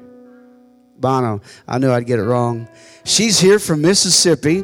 Bono. 0.98 1.42
I 1.68 1.78
knew 1.78 1.92
I'd 1.92 2.06
get 2.06 2.20
it 2.20 2.24
wrong. 2.24 2.70
She's 3.04 3.40
here 3.40 3.60
from 3.60 3.82
Mississippi. 3.82 4.64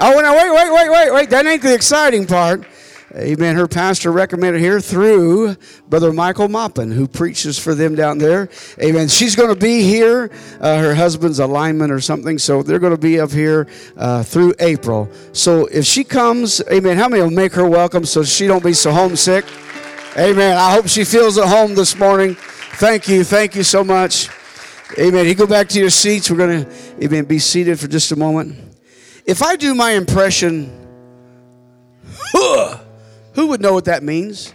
Oh, 0.00 0.20
no, 0.20 0.32
wait, 0.32 0.50
wait, 0.52 0.72
wait, 0.72 0.90
wait, 0.90 1.14
wait. 1.14 1.30
That 1.30 1.46
ain't 1.46 1.62
the 1.62 1.74
exciting 1.74 2.26
part. 2.26 2.64
Amen. 3.14 3.56
Her 3.56 3.68
pastor 3.68 4.10
recommended 4.10 4.60
here 4.60 4.80
through 4.80 5.56
Brother 5.86 6.14
Michael 6.14 6.48
Maupin, 6.48 6.90
who 6.90 7.06
preaches 7.06 7.58
for 7.58 7.74
them 7.74 7.94
down 7.94 8.16
there. 8.16 8.48
Amen. 8.82 9.08
She's 9.08 9.36
going 9.36 9.50
to 9.50 9.60
be 9.60 9.82
here. 9.82 10.30
Uh, 10.58 10.78
her 10.78 10.94
husband's 10.94 11.38
a 11.38 11.46
lineman 11.46 11.90
or 11.90 12.00
something, 12.00 12.38
so 12.38 12.62
they're 12.62 12.78
going 12.78 12.94
to 12.94 13.00
be 13.00 13.20
up 13.20 13.30
here 13.30 13.68
uh, 13.98 14.22
through 14.22 14.54
April. 14.60 15.10
So 15.32 15.66
if 15.66 15.84
she 15.84 16.04
comes, 16.04 16.62
Amen. 16.70 16.96
How 16.96 17.08
many 17.08 17.22
will 17.22 17.30
make 17.30 17.52
her 17.52 17.68
welcome 17.68 18.06
so 18.06 18.24
she 18.24 18.46
don't 18.46 18.64
be 18.64 18.72
so 18.72 18.92
homesick? 18.92 19.44
Amen. 20.16 20.56
I 20.56 20.72
hope 20.72 20.88
she 20.88 21.04
feels 21.04 21.36
at 21.36 21.48
home 21.48 21.74
this 21.74 21.98
morning. 21.98 22.34
Thank 22.76 23.08
you. 23.08 23.24
Thank 23.24 23.54
you 23.54 23.62
so 23.62 23.84
much. 23.84 24.30
Amen. 24.98 25.26
You 25.26 25.34
go 25.34 25.46
back 25.46 25.68
to 25.68 25.78
your 25.78 25.90
seats. 25.90 26.30
We're 26.30 26.38
going 26.38 26.64
to, 26.64 27.04
amen, 27.04 27.24
be 27.24 27.38
seated 27.38 27.78
for 27.78 27.88
just 27.88 28.10
a 28.12 28.16
moment. 28.16 28.71
If 29.24 29.42
I 29.42 29.56
do 29.56 29.74
my 29.74 29.92
impression, 29.92 30.70
huh, 32.32 32.78
who 33.34 33.48
would 33.48 33.60
know 33.60 33.72
what 33.72 33.84
that 33.84 34.02
means? 34.02 34.52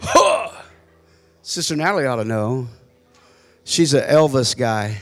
Huh. 0.00 0.50
Sister 1.42 1.76
Natalie 1.76 2.06
ought 2.06 2.16
to 2.16 2.24
know. 2.24 2.68
She's 3.64 3.94
an 3.94 4.02
Elvis 4.02 4.56
guy. 4.56 4.98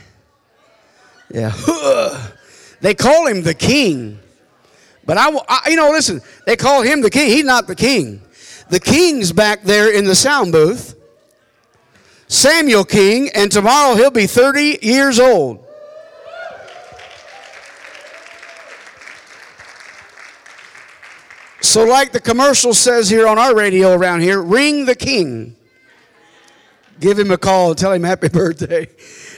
Yeah. 1.29 1.51
Huh. 1.53 2.31
They 2.81 2.93
call 2.93 3.27
him 3.27 3.43
the 3.43 3.53
king. 3.53 4.19
But 5.05 5.17
I, 5.17 5.29
I, 5.49 5.69
you 5.69 5.75
know, 5.75 5.89
listen, 5.89 6.21
they 6.45 6.55
call 6.55 6.81
him 6.81 7.01
the 7.01 7.09
king. 7.09 7.27
He's 7.27 7.43
not 7.43 7.67
the 7.67 7.75
king. 7.75 8.21
The 8.69 8.79
king's 8.79 9.31
back 9.31 9.63
there 9.63 9.91
in 9.93 10.05
the 10.05 10.15
sound 10.15 10.51
booth. 10.51 10.95
Samuel 12.27 12.85
King, 12.85 13.29
and 13.35 13.51
tomorrow 13.51 13.95
he'll 13.95 14.09
be 14.09 14.25
30 14.25 14.79
years 14.81 15.19
old. 15.19 15.65
So, 21.61 21.85
like 21.85 22.11
the 22.11 22.19
commercial 22.19 22.73
says 22.73 23.07
here 23.07 23.27
on 23.27 23.37
our 23.37 23.55
radio 23.55 23.93
around 23.93 24.21
here, 24.21 24.41
ring 24.41 24.85
the 24.85 24.95
king. 24.95 25.55
Give 26.99 27.17
him 27.17 27.31
a 27.31 27.37
call 27.37 27.75
tell 27.75 27.93
him 27.93 28.03
happy 28.03 28.29
birthday. 28.33 28.87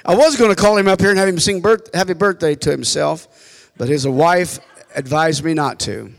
I 0.05 0.15
was 0.15 0.37
going 0.37 0.49
to 0.49 0.55
call 0.55 0.77
him 0.77 0.87
up 0.87 1.01
here 1.01 1.09
and 1.09 1.19
have 1.19 1.27
him 1.27 1.39
sing 1.39 1.61
birth, 1.61 1.93
happy 1.93 2.13
birthday 2.13 2.55
to 2.55 2.71
himself, 2.71 3.71
but 3.77 3.89
his 3.89 4.07
wife 4.07 4.59
advised 4.95 5.43
me 5.43 5.53
not 5.53 5.79
to. 5.81 6.13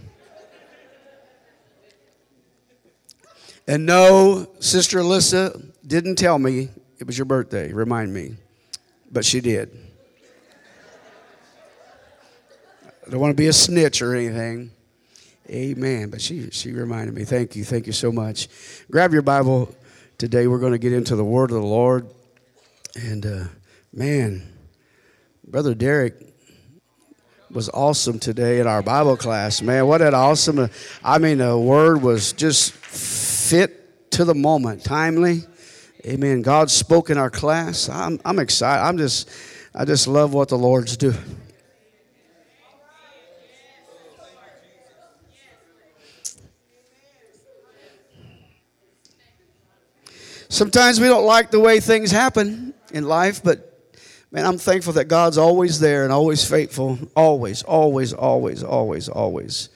And 3.67 3.87
no, 3.87 4.49
Sister 4.61 4.99
Alyssa 4.99 5.73
didn't 5.87 6.17
tell 6.17 6.39
me 6.39 6.69
it 6.99 7.07
was 7.07 7.17
your 7.17 7.25
birthday. 7.25 7.73
Remind 7.73 8.13
me. 8.13 8.37
But 9.11 9.25
she 9.25 9.41
did. 9.41 9.71
I 13.07 13.11
don't 13.11 13.21
want 13.21 13.31
to 13.31 13.41
be 13.41 13.47
a 13.47 13.53
snitch 13.55 14.03
or 14.03 14.15
anything. 14.15 14.71
Amen. 15.51 16.11
But 16.11 16.21
she, 16.21 16.51
she 16.51 16.73
reminded 16.73 17.15
me. 17.15 17.25
Thank 17.25 17.55
you. 17.57 17.65
Thank 17.65 17.87
you 17.87 17.93
so 17.93 18.11
much. 18.11 18.49
Grab 18.91 19.13
your 19.13 19.23
Bible 19.23 19.75
today. 20.17 20.47
We're 20.47 20.59
going 20.59 20.73
to 20.73 20.79
get 20.79 20.93
into 20.93 21.17
the 21.17 21.25
Word 21.25 21.51
of 21.51 21.57
the 21.57 21.67
Lord. 21.67 22.09
And 22.95 23.27
uh, 23.27 23.45
man, 23.93 24.43
Brother 25.47 25.75
Derek 25.75 26.15
was 27.51 27.69
awesome 27.69 28.19
today 28.19 28.59
in 28.59 28.67
our 28.67 28.83
Bible 28.83 29.17
class. 29.17 29.61
Man, 29.61 29.87
what 29.87 30.01
an 30.01 30.15
awesome. 30.15 30.59
Uh, 30.59 30.69
I 31.05 31.19
mean, 31.19 31.39
the 31.39 31.59
Word 31.59 32.03
was 32.03 32.33
just 32.33 32.73
fit 32.73 34.11
to 34.13 34.25
the 34.25 34.35
moment, 34.35 34.83
timely. 34.83 35.43
Amen. 36.07 36.43
God 36.43 36.71
spoke 36.71 37.11
in 37.11 37.19
our 37.19 37.31
class. 37.31 37.89
I'm, 37.89 38.21
I'm 38.25 38.39
excited. 38.39 38.83
I'm 38.83 38.99
just, 38.99 39.31
I 39.75 39.85
just 39.85 40.07
love 40.07 40.33
what 40.33 40.49
the 40.49 40.59
Lord's 40.59 40.97
doing. 40.97 41.17
Sometimes 50.55 51.01
we 51.01 51.09
don't 51.09 51.27
like 51.27 51.51
the 51.51 51.59
way 51.59 51.81
things 51.81 52.13
happen 52.13 52.75
in 52.93 53.09
life, 53.09 53.43
but 53.43 53.91
man, 54.31 54.47
I'm 54.47 54.57
thankful 54.57 54.93
that 54.93 55.07
God's 55.07 55.37
always 55.37 55.81
there 55.81 56.05
and 56.05 56.13
always 56.13 56.49
faithful. 56.49 56.97
Always, 57.17 57.65
always, 57.65 58.13
always, 58.13 58.63
always, 58.63 59.09
always. 59.09 59.69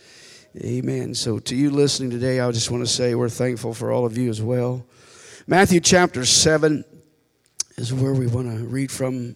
Amen. 0.65 1.17
So, 1.17 1.41
to 1.41 1.57
you 1.57 1.71
listening 1.71 2.11
today, 2.11 2.39
I 2.39 2.49
just 2.53 2.71
want 2.71 2.85
to 2.85 2.87
say 2.87 3.17
we're 3.17 3.29
thankful 3.29 3.75
for 3.75 3.91
all 3.91 4.07
of 4.07 4.17
you 4.17 4.31
as 4.31 4.41
well. 4.41 4.87
Matthew 5.49 5.81
chapter 5.81 6.25
7 6.25 6.85
is 7.77 7.93
where 7.93 8.15
we 8.15 8.29
want 8.29 8.47
to 8.47 8.65
read 8.65 8.93
from 8.93 9.35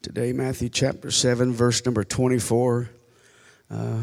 today. 0.00 0.32
Matthew 0.32 0.70
chapter 0.70 1.10
7, 1.10 1.52
verse 1.52 1.84
number 1.84 2.02
24. 2.02 2.88
Uh, 3.70 4.00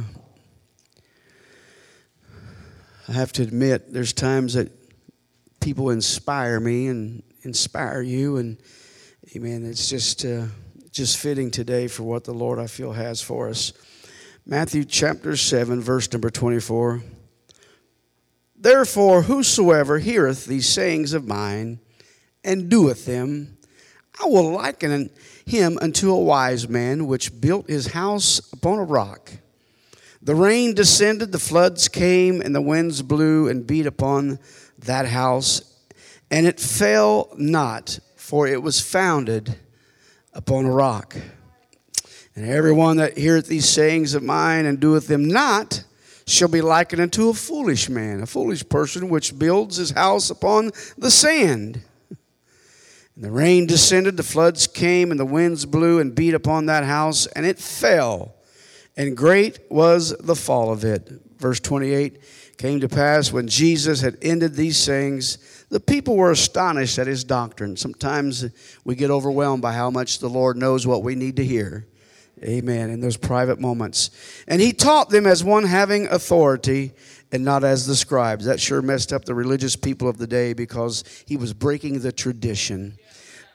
I 3.07 3.11
have 3.11 3.33
to 3.33 3.41
admit, 3.41 3.91
there's 3.91 4.13
times 4.13 4.53
that 4.53 4.84
people 5.65 5.89
inspire 5.89 6.59
me 6.59 6.85
and 6.85 7.23
inspire 7.41 7.99
you. 7.99 8.37
And 8.37 8.55
amen. 9.35 9.65
It's 9.65 9.89
just, 9.89 10.23
uh, 10.23 10.45
just 10.91 11.17
fitting 11.17 11.49
today 11.49 11.87
for 11.87 12.03
what 12.03 12.23
the 12.23 12.35
Lord 12.35 12.59
I 12.59 12.67
feel 12.67 12.91
has 12.91 13.19
for 13.19 13.49
us. 13.49 13.73
Matthew 14.45 14.83
chapter 14.85 15.35
7, 15.35 15.81
verse 15.81 16.11
number 16.13 16.29
24. 16.29 17.01
Therefore, 18.55 19.23
whosoever 19.23 19.97
heareth 19.97 20.45
these 20.45 20.69
sayings 20.69 21.13
of 21.13 21.27
mine 21.27 21.79
and 22.43 22.69
doeth 22.69 23.07
them, 23.07 23.57
I 24.21 24.27
will 24.27 24.51
liken 24.51 25.09
him 25.47 25.79
unto 25.81 26.11
a 26.11 26.23
wise 26.23 26.69
man 26.69 27.07
which 27.07 27.41
built 27.41 27.67
his 27.67 27.87
house 27.87 28.53
upon 28.53 28.77
a 28.77 28.83
rock. 28.83 29.31
The 30.21 30.35
rain 30.35 30.75
descended, 30.75 31.31
the 31.31 31.39
floods 31.39 31.87
came, 31.87 32.39
and 32.39 32.53
the 32.53 32.61
winds 32.61 33.01
blew 33.01 33.47
and 33.47 33.65
beat 33.65 33.87
upon 33.87 34.37
that 34.79 35.07
house, 35.07 35.73
and 36.31 36.45
it 36.45 36.59
fell 36.59 37.29
not, 37.37 37.99
for 38.15 38.47
it 38.47 38.61
was 38.61 38.81
founded 38.81 39.55
upon 40.33 40.65
a 40.65 40.71
rock. 40.71 41.15
And 42.35 42.45
everyone 42.45 42.97
that 42.97 43.17
heareth 43.17 43.47
these 43.47 43.69
sayings 43.69 44.13
of 44.13 44.23
mine 44.23 44.65
and 44.65 44.79
doeth 44.79 45.07
them 45.07 45.25
not 45.25 45.85
shall 46.27 46.49
be 46.49 46.61
likened 46.61 47.01
unto 47.01 47.29
a 47.29 47.33
foolish 47.33 47.87
man, 47.89 48.21
a 48.21 48.25
foolish 48.25 48.67
person 48.67 49.09
which 49.09 49.37
builds 49.37 49.77
his 49.77 49.91
house 49.91 50.29
upon 50.29 50.71
the 50.97 51.11
sand. 51.11 51.81
And 52.09 53.23
the 53.23 53.31
rain 53.31 53.67
descended, 53.67 54.17
the 54.17 54.23
floods 54.23 54.67
came, 54.67 55.11
and 55.11 55.19
the 55.19 55.25
winds 55.25 55.65
blew 55.65 55.99
and 55.99 56.13
beat 56.13 56.33
upon 56.33 56.65
that 56.65 56.83
house, 56.83 57.27
and 57.27 57.45
it 57.45 57.59
fell. 57.59 58.33
and 58.97 59.15
great 59.15 59.59
was 59.69 60.15
the 60.17 60.35
fall 60.35 60.71
of 60.71 60.83
it. 60.85 61.09
Verse 61.37 61.59
28 61.59 62.19
came 62.57 62.79
to 62.79 62.89
pass 62.89 63.31
when 63.31 63.47
Jesus 63.47 64.01
had 64.01 64.17
ended 64.21 64.55
these 64.55 64.77
sayings, 64.77 65.65
the 65.69 65.79
people 65.79 66.15
were 66.15 66.31
astonished 66.31 66.97
at 66.99 67.07
his 67.07 67.23
doctrine. 67.23 67.75
Sometimes 67.75 68.45
we 68.83 68.95
get 68.95 69.11
overwhelmed 69.11 69.61
by 69.61 69.73
how 69.73 69.89
much 69.89 70.19
the 70.19 70.29
Lord 70.29 70.57
knows 70.57 70.87
what 70.87 71.03
we 71.03 71.15
need 71.15 71.35
to 71.37 71.45
hear. 71.45 71.87
Amen. 72.43 72.89
In 72.89 72.99
those 72.99 73.17
private 73.17 73.59
moments. 73.59 74.11
And 74.47 74.61
he 74.61 74.73
taught 74.73 75.09
them 75.09 75.25
as 75.25 75.43
one 75.43 75.63
having 75.63 76.07
authority 76.07 76.91
and 77.31 77.43
not 77.43 77.63
as 77.63 77.87
the 77.87 77.95
scribes. 77.95 78.45
That 78.45 78.59
sure 78.59 78.81
messed 78.81 79.13
up 79.13 79.25
the 79.25 79.35
religious 79.35 79.75
people 79.75 80.07
of 80.07 80.17
the 80.17 80.27
day 80.27 80.53
because 80.53 81.03
he 81.25 81.37
was 81.37 81.53
breaking 81.53 81.99
the 81.99 82.11
tradition. 82.11 82.97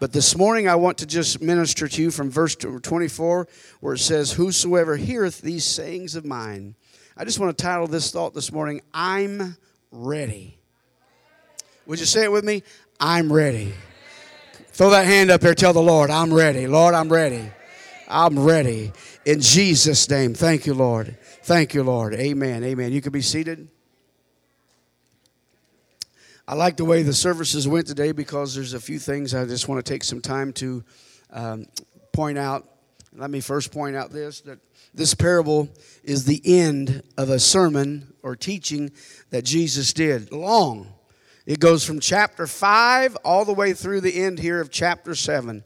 But 0.01 0.13
this 0.13 0.35
morning 0.35 0.67
I 0.67 0.77
want 0.77 0.97
to 0.99 1.07
just 1.07 1.43
minister 1.43 1.87
to 1.87 2.03
you 2.03 2.11
from 2.11 2.31
verse 2.31 2.57
24 2.57 3.49
where 3.81 3.95
it 3.95 3.99
says, 3.99 4.33
Whosoever 4.33 4.97
heareth 4.97 5.43
these 5.43 5.65
sayings 5.65 6.17
of 6.17 6.25
mine. 6.25 6.75
I 7.21 7.25
just 7.25 7.39
want 7.39 7.55
to 7.55 7.63
title 7.63 7.87
this 7.87 8.11
thought 8.11 8.33
this 8.33 8.51
morning, 8.51 8.81
I'm 8.95 9.55
ready. 9.93 10.57
Would 11.85 12.01
you 12.01 12.07
say 12.07 12.25
it 12.25 12.33
with 12.33 12.45
me? 12.45 12.63
I'm 12.99 13.31
ready. 13.31 13.75
Throw 14.69 14.89
that 14.89 15.05
hand 15.05 15.31
up 15.31 15.43
here. 15.43 15.55
Tell 15.55 15.75
the 15.75 15.83
Lord, 15.83 16.09
I'm 16.09 16.33
ready. 16.33 16.67
Lord, 16.67 16.95
I'm 16.95 17.13
ready. 17.13 17.45
I'm 18.09 18.39
ready. 18.39 18.93
In 19.27 19.43
Jesus' 19.43 20.09
name. 20.09 20.33
Thank 20.33 20.65
you, 20.65 20.73
Lord. 20.73 21.19
Thank 21.43 21.75
you, 21.75 21.83
Lord. 21.83 22.15
Amen. 22.15 22.65
Amen. 22.65 22.91
You 22.91 23.03
can 23.03 23.13
be 23.13 23.21
seated. 23.21 23.69
I 26.49 26.55
like 26.55 26.79
the 26.79 26.87
way 26.87 27.03
the 27.03 27.13
services 27.13 27.69
went 27.69 27.87
today 27.87 28.13
because 28.13 28.55
there's 28.55 28.73
a 28.73 28.81
few 28.81 28.99
things 28.99 29.35
I 29.35 29.45
just 29.45 29.69
want 29.69 29.85
to 29.85 29.93
take 29.93 30.05
some 30.05 30.23
time 30.23 30.55
to 30.55 30.83
um, 31.35 31.67
point 32.15 32.39
out. 32.39 32.67
Let 33.15 33.29
me 33.29 33.41
first 33.41 33.73
point 33.73 33.95
out 33.95 34.11
this 34.11 34.41
that 34.43 34.59
this 34.95 35.15
parable 35.15 35.69
is 36.03 36.25
the 36.25 36.41
end 36.45 37.03
of 37.17 37.31
a 37.31 37.39
sermon 37.39 38.13
or 38.23 38.37
teaching 38.37 38.91
that 39.31 39.45
Jesus 39.45 39.93
did. 39.93 40.33
Long. 40.33 40.93
It 41.47 41.59
goes 41.59 41.85
from 41.85 42.01
chapter 42.01 42.47
5 42.47 43.17
all 43.25 43.45
the 43.45 43.55
way 43.55 43.73
through 43.73 44.03
the 44.03 44.23
end 44.23 44.39
here 44.39 44.61
of 44.61 44.71
chapter 44.71 45.15
7 45.15 45.65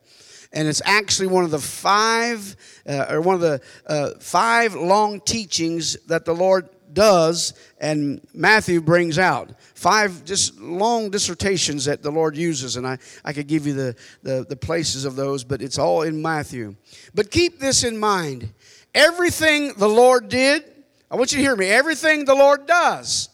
and 0.55 0.69
it's 0.69 0.81
actually 0.85 1.27
one 1.27 1.45
of 1.45 1.51
the 1.51 1.59
five 1.59 2.57
uh, 2.89 3.07
or 3.11 3.21
one 3.21 3.35
of 3.35 3.41
the 3.41 3.61
uh, 3.87 4.11
five 4.21 4.75
long 4.75 5.21
teachings 5.21 5.97
that 6.07 6.25
the 6.25 6.33
Lord 6.33 6.69
does 6.93 7.55
and 7.81 8.21
Matthew 8.33 8.81
brings 8.81 9.19
out. 9.19 9.51
Five 9.75 10.25
just 10.25 10.59
long 10.59 11.11
dissertations 11.11 11.85
that 11.85 12.03
the 12.03 12.13
Lord 12.13 12.37
uses, 12.37 12.77
and 12.77 12.87
I, 12.87 12.99
I 13.25 13.33
could 13.33 13.49
give 13.49 13.67
you 13.67 13.75
the, 13.75 13.97
the, 14.23 14.47
the 14.49 14.57
places 14.57 15.05
of 15.05 15.17
those, 15.17 15.45
but 15.45 15.61
it's 15.61 15.79
all 15.79 16.03
in 16.03 16.23
Matthew. 16.23 16.77
But 17.15 17.31
keep 17.31 17.59
this 17.59 17.85
in 17.85 17.99
mind 17.99 18.55
everything 18.95 19.75
the 19.77 19.89
Lord 19.89 20.29
did, 20.29 20.65
I 21.11 21.17
want 21.17 21.33
you 21.33 21.39
to 21.39 21.43
hear 21.43 21.57
me, 21.57 21.67
everything 21.67 22.25
the 22.25 22.35
Lord 22.35 22.67
does. 22.67 23.29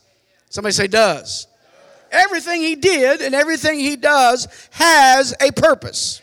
Somebody 0.48 0.72
say, 0.72 0.86
does. 0.86 1.46
Everything 2.10 2.60
he 2.60 2.74
did 2.74 3.20
and 3.20 3.34
everything 3.34 3.78
he 3.78 3.96
does 3.96 4.48
has 4.70 5.34
a 5.40 5.52
purpose. 5.52 6.20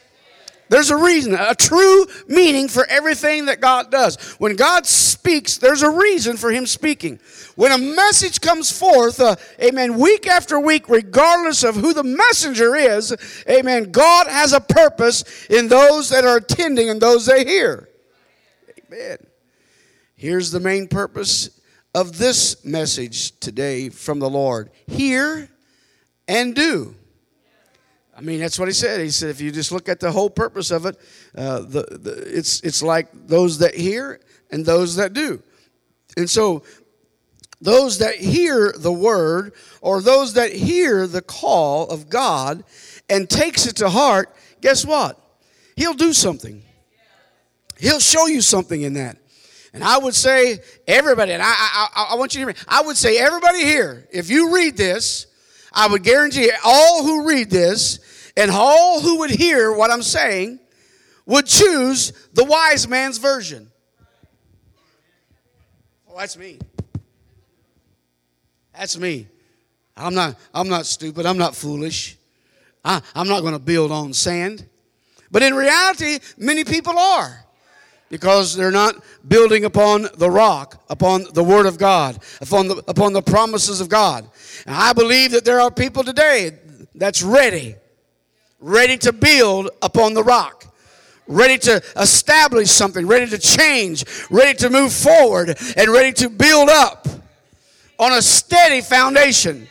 There's 0.69 0.89
a 0.89 0.97
reason, 0.97 1.33
a 1.33 1.55
true 1.55 2.05
meaning 2.27 2.67
for 2.67 2.85
everything 2.87 3.45
that 3.45 3.61
God 3.61 3.89
does. 3.89 4.17
When 4.33 4.55
God 4.55 4.85
speaks, 4.85 5.57
there's 5.57 5.81
a 5.81 5.89
reason 5.89 6.35
for 6.35 6.51
Him 6.51 6.65
speaking. 6.65 7.19
When 7.55 7.71
a 7.71 7.77
message 7.77 8.41
comes 8.41 8.69
forth, 8.77 9.19
uh, 9.19 9.37
amen, 9.61 9.97
week 9.97 10.27
after 10.27 10.59
week, 10.59 10.89
regardless 10.89 11.63
of 11.63 11.75
who 11.75 11.93
the 11.93 12.03
messenger 12.03 12.75
is, 12.75 13.15
amen, 13.49 13.91
God 13.91 14.27
has 14.27 14.51
a 14.51 14.59
purpose 14.59 15.23
in 15.49 15.69
those 15.69 16.09
that 16.09 16.25
are 16.25 16.37
attending 16.37 16.89
and 16.89 17.01
those 17.01 17.25
they 17.25 17.45
hear. 17.45 17.87
Amen. 18.89 19.17
Here's 20.15 20.51
the 20.51 20.59
main 20.59 20.87
purpose 20.87 21.59
of 21.93 22.17
this 22.17 22.63
message 22.63 23.37
today 23.39 23.89
from 23.89 24.19
the 24.19 24.29
Lord 24.29 24.69
hear 24.87 25.49
and 26.27 26.55
do. 26.55 26.95
I 28.15 28.21
mean, 28.21 28.39
that's 28.39 28.57
what 28.57 28.67
he 28.67 28.73
said. 28.73 29.01
He 29.01 29.09
said, 29.09 29.29
if 29.29 29.41
you 29.41 29.51
just 29.51 29.71
look 29.71 29.89
at 29.89 29.99
the 29.99 30.11
whole 30.11 30.29
purpose 30.29 30.71
of 30.71 30.85
it, 30.85 30.97
uh, 31.35 31.59
the, 31.59 31.83
the, 31.99 32.37
it's, 32.37 32.61
it's 32.61 32.81
like 32.81 33.09
those 33.13 33.59
that 33.59 33.75
hear 33.75 34.21
and 34.51 34.65
those 34.65 34.95
that 34.95 35.13
do. 35.13 35.43
And 36.15 36.29
so, 36.29 36.63
those 37.59 37.97
that 37.99 38.15
hear 38.15 38.73
the 38.77 38.93
word 38.93 39.53
or 39.81 40.01
those 40.01 40.33
that 40.33 40.53
hear 40.53 41.07
the 41.07 41.21
call 41.21 41.87
of 41.89 42.09
God 42.09 42.63
and 43.09 43.29
takes 43.29 43.65
it 43.65 43.75
to 43.77 43.89
heart, 43.89 44.33
guess 44.61 44.85
what? 44.85 45.19
He'll 45.75 45.93
do 45.93 46.13
something. 46.13 46.63
He'll 47.79 47.99
show 47.99 48.27
you 48.27 48.41
something 48.41 48.81
in 48.81 48.93
that. 48.93 49.17
And 49.73 49.83
I 49.83 49.97
would 49.97 50.15
say, 50.15 50.59
everybody, 50.87 51.33
and 51.33 51.43
I, 51.43 51.53
I, 51.53 52.07
I 52.11 52.15
want 52.15 52.33
you 52.33 52.39
to 52.39 52.47
hear 52.47 52.47
me, 52.47 52.61
I 52.67 52.81
would 52.81 52.97
say, 52.97 53.19
everybody 53.19 53.63
here, 53.63 54.07
if 54.11 54.29
you 54.29 54.55
read 54.55 54.75
this, 54.75 55.27
I 55.71 55.87
would 55.87 56.03
guarantee 56.03 56.51
all 56.65 57.03
who 57.03 57.27
read 57.27 57.49
this 57.49 57.99
and 58.35 58.49
all 58.49 59.01
who 59.01 59.19
would 59.19 59.29
hear 59.29 59.71
what 59.73 59.91
I'm 59.91 60.01
saying 60.01 60.59
would 61.25 61.45
choose 61.45 62.13
the 62.33 62.43
wise 62.45 62.87
man's 62.87 63.17
version. 63.17 63.69
Oh, 66.09 66.17
that's 66.17 66.37
me. 66.37 66.57
That's 68.73 68.97
me. 68.97 69.27
I'm 69.95 70.13
not, 70.13 70.35
I'm 70.53 70.69
not 70.69 70.85
stupid. 70.85 71.25
I'm 71.25 71.37
not 71.37 71.55
foolish. 71.55 72.17
I, 72.85 73.01
I'm 73.13 73.27
not 73.27 73.41
going 73.41 73.53
to 73.53 73.59
build 73.59 73.91
on 73.91 74.13
sand. 74.13 74.65
But 75.29 75.43
in 75.43 75.53
reality, 75.53 76.19
many 76.37 76.63
people 76.63 76.97
are 76.97 77.43
because 78.09 78.55
they're 78.55 78.71
not 78.71 78.95
building 79.27 79.65
upon 79.65 80.07
the 80.17 80.29
rock, 80.29 80.83
upon 80.89 81.25
the 81.33 81.43
Word 81.43 81.65
of 81.65 81.77
God, 81.77 82.19
upon 82.41 82.67
the, 82.67 82.83
upon 82.87 83.13
the 83.13 83.21
promises 83.21 83.81
of 83.81 83.89
God. 83.89 84.29
And 84.65 84.75
I 84.75 84.93
believe 84.93 85.31
that 85.31 85.45
there 85.45 85.59
are 85.59 85.71
people 85.71 86.03
today 86.03 86.51
that's 86.95 87.21
ready 87.21 87.75
ready 88.59 88.97
to 88.97 89.13
build 89.13 89.69
upon 89.81 90.13
the 90.13 90.23
rock, 90.23 90.65
ready 91.27 91.57
to 91.57 91.81
establish 91.95 92.69
something, 92.71 93.05
ready 93.05 93.27
to 93.27 93.37
change, 93.37 94.05
ready 94.29 94.57
to 94.57 94.69
move 94.69 94.91
forward, 94.93 95.57
and 95.75 95.89
ready 95.89 96.11
to 96.13 96.29
build 96.29 96.69
up 96.69 97.07
on 97.99 98.13
a 98.13 98.21
steady 98.21 98.81
foundation 98.81 99.67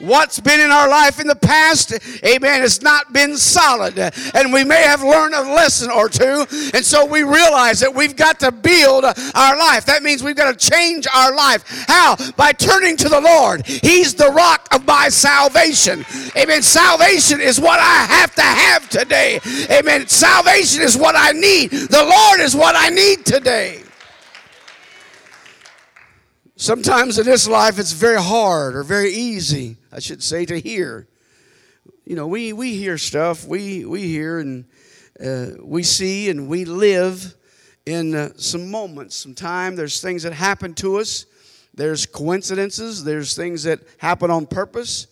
what's 0.00 0.40
been 0.40 0.60
in 0.60 0.70
our 0.70 0.88
life 0.88 1.20
in 1.20 1.26
the 1.26 1.34
past, 1.36 1.92
amen, 2.24 2.60
has 2.62 2.82
not 2.82 3.12
been 3.12 3.36
solid. 3.36 3.98
And 4.34 4.52
we 4.52 4.64
may 4.64 4.82
have 4.82 5.02
learned 5.02 5.34
a 5.34 5.42
lesson 5.42 5.90
or 5.90 6.08
two. 6.08 6.46
And 6.74 6.84
so 6.84 7.04
we 7.04 7.22
realize 7.22 7.80
that 7.80 7.94
we've 7.94 8.16
got 8.16 8.40
to 8.40 8.52
build 8.52 9.04
our 9.04 9.58
life. 9.58 9.86
That 9.86 10.02
means 10.02 10.22
we've 10.22 10.36
got 10.36 10.58
to 10.58 10.70
change 10.70 11.06
our 11.14 11.34
life. 11.34 11.64
How? 11.86 12.16
By 12.36 12.52
turning 12.52 12.96
to 12.98 13.08
the 13.08 13.20
Lord. 13.20 13.66
He's 13.66 14.14
the 14.14 14.30
rock 14.30 14.68
of 14.72 14.86
my 14.86 15.08
salvation. 15.08 16.04
Amen. 16.36 16.62
Salvation 16.62 17.40
is 17.40 17.60
what 17.60 17.80
I 17.80 18.04
have 18.04 18.34
to 18.36 18.42
have 18.42 18.88
today. 18.88 19.40
Amen. 19.70 20.06
Salvation 20.06 20.82
is 20.82 20.96
what 20.96 21.14
I 21.16 21.32
need. 21.32 21.70
The 21.70 22.04
Lord 22.04 22.40
is 22.40 22.54
what 22.54 22.74
I 22.76 22.88
need 22.88 23.24
today. 23.24 23.82
Sometimes 26.60 27.18
in 27.18 27.24
this 27.24 27.48
life 27.48 27.78
it's 27.78 27.92
very 27.92 28.20
hard 28.20 28.76
or 28.76 28.82
very 28.82 29.14
easy, 29.14 29.78
I 29.90 29.98
should 29.98 30.22
say, 30.22 30.44
to 30.44 30.60
hear. 30.60 31.08
You 32.04 32.16
know, 32.16 32.26
we, 32.26 32.52
we 32.52 32.74
hear 32.74 32.98
stuff, 32.98 33.46
we, 33.46 33.86
we 33.86 34.02
hear 34.02 34.40
and 34.40 34.66
uh, 35.24 35.52
we 35.62 35.82
see 35.82 36.28
and 36.28 36.48
we 36.48 36.66
live 36.66 37.34
in 37.86 38.14
uh, 38.14 38.32
some 38.36 38.70
moments, 38.70 39.16
some 39.16 39.34
time. 39.34 39.74
There's 39.74 40.02
things 40.02 40.22
that 40.24 40.34
happen 40.34 40.74
to 40.74 40.98
us, 40.98 41.24
there's 41.72 42.04
coincidences, 42.04 43.04
there's 43.04 43.34
things 43.34 43.62
that 43.62 43.80
happen 43.96 44.30
on 44.30 44.46
purpose. 44.46 45.06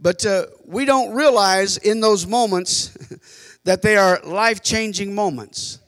But 0.00 0.24
uh, 0.24 0.46
we 0.64 0.86
don't 0.86 1.12
realize 1.12 1.76
in 1.76 2.00
those 2.00 2.26
moments 2.26 3.58
that 3.64 3.82
they 3.82 3.98
are 3.98 4.20
life 4.24 4.62
changing 4.62 5.14
moments. 5.14 5.80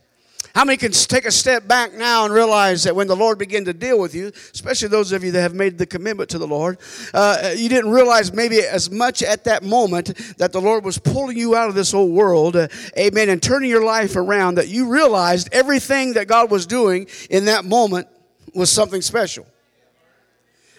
How 0.54 0.64
many 0.64 0.76
can 0.76 0.90
take 0.90 1.26
a 1.26 1.30
step 1.30 1.68
back 1.68 1.94
now 1.94 2.24
and 2.24 2.34
realize 2.34 2.82
that 2.84 2.96
when 2.96 3.06
the 3.06 3.14
Lord 3.14 3.38
began 3.38 3.64
to 3.66 3.72
deal 3.72 4.00
with 4.00 4.14
you, 4.14 4.32
especially 4.52 4.88
those 4.88 5.12
of 5.12 5.22
you 5.22 5.30
that 5.30 5.40
have 5.40 5.54
made 5.54 5.78
the 5.78 5.86
commitment 5.86 6.28
to 6.30 6.38
the 6.38 6.46
Lord, 6.46 6.78
uh, 7.14 7.52
you 7.56 7.68
didn't 7.68 7.92
realize 7.92 8.32
maybe 8.32 8.60
as 8.60 8.90
much 8.90 9.22
at 9.22 9.44
that 9.44 9.62
moment 9.62 10.16
that 10.38 10.52
the 10.52 10.60
Lord 10.60 10.84
was 10.84 10.98
pulling 10.98 11.38
you 11.38 11.54
out 11.54 11.68
of 11.68 11.76
this 11.76 11.94
old 11.94 12.10
world, 12.10 12.56
uh, 12.56 12.66
amen, 12.98 13.28
and 13.28 13.40
turning 13.40 13.70
your 13.70 13.84
life 13.84 14.16
around, 14.16 14.56
that 14.56 14.66
you 14.68 14.90
realized 14.90 15.48
everything 15.52 16.14
that 16.14 16.26
God 16.26 16.50
was 16.50 16.66
doing 16.66 17.06
in 17.30 17.44
that 17.44 17.64
moment 17.64 18.08
was 18.52 18.70
something 18.70 19.02
special. 19.02 19.46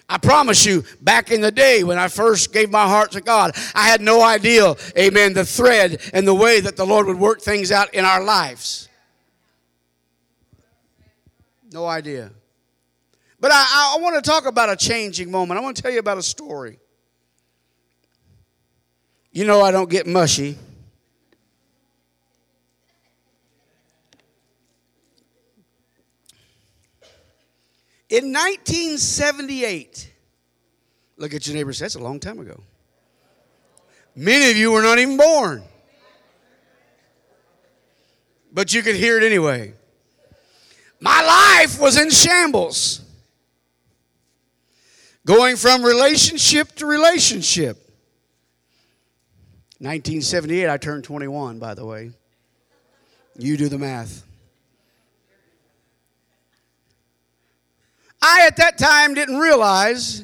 I 0.10 0.18
promise 0.18 0.66
you, 0.66 0.84
back 1.00 1.32
in 1.32 1.40
the 1.40 1.54
day 1.54 1.86
when 1.86 1.98
I 1.98 2.10
first 2.10 2.52
gave 2.52 2.70
my 2.70 2.86
heart 2.86 3.12
to 3.12 3.22
God, 3.22 3.56
I 3.74 3.88
had 3.88 4.02
no 4.02 4.22
idea, 4.22 4.76
amen, 4.98 5.34
the 5.34 5.46
thread 5.46 6.02
and 6.14 6.28
the 6.28 6.34
way 6.34 6.60
that 6.60 6.76
the 6.76 6.86
Lord 6.86 7.08
would 7.08 7.18
work 7.18 7.40
things 7.40 7.72
out 7.72 7.94
in 7.94 8.04
our 8.04 8.22
lives. 8.22 8.90
No 11.72 11.86
idea. 11.86 12.32
But 13.40 13.52
I, 13.52 13.96
I 13.96 14.02
want 14.02 14.24
to 14.24 14.30
talk 14.30 14.46
about 14.46 14.70
a 14.70 14.76
changing 14.76 15.32
moment. 15.32 15.60
I 15.60 15.64
want 15.64 15.76
to 15.78 15.82
tell 15.82 15.92
you 15.92 16.00
about 16.00 16.18
a 16.18 16.24
story. 16.24 16.80
You 19.32 19.46
know, 19.46 19.62
I 19.62 19.72
don't 19.72 19.90
get 19.90 20.06
mushy. 20.06 20.58
In 28.10 28.34
1978, 28.34 30.12
look 31.16 31.34
at 31.34 31.48
your 31.48 31.56
neighbor 31.56 31.72
that's 31.72 31.96
a 31.96 32.00
long 32.00 32.20
time 32.20 32.40
ago. 32.40 32.62
Many 34.14 34.52
of 34.52 34.58
you 34.58 34.74
were 34.74 34.82
not 34.82 35.00
even 35.00 35.16
born. 35.16 35.64
But 38.52 38.74
you 38.74 38.82
could 38.82 38.98
hear 38.98 39.18
it 39.18 39.24
anyway. 39.24 39.74
My 41.02 41.22
life 41.64 41.80
was 41.80 42.00
in 42.00 42.12
shambles. 42.12 43.02
Going 45.26 45.56
from 45.56 45.84
relationship 45.84 46.74
to 46.76 46.86
relationship. 46.86 47.78
1978, 49.80 50.70
I 50.70 50.78
turned 50.78 51.04
21, 51.04 51.58
by 51.58 51.74
the 51.74 51.86
way. 51.86 52.12
You 53.38 53.58
do 53.58 53.68
the 53.68 53.80
math. 53.80 54.24
I, 58.22 58.46
at 58.46 58.58
that 58.58 58.78
time, 58.78 59.16
didn't 59.16 59.38
realize 59.38 60.24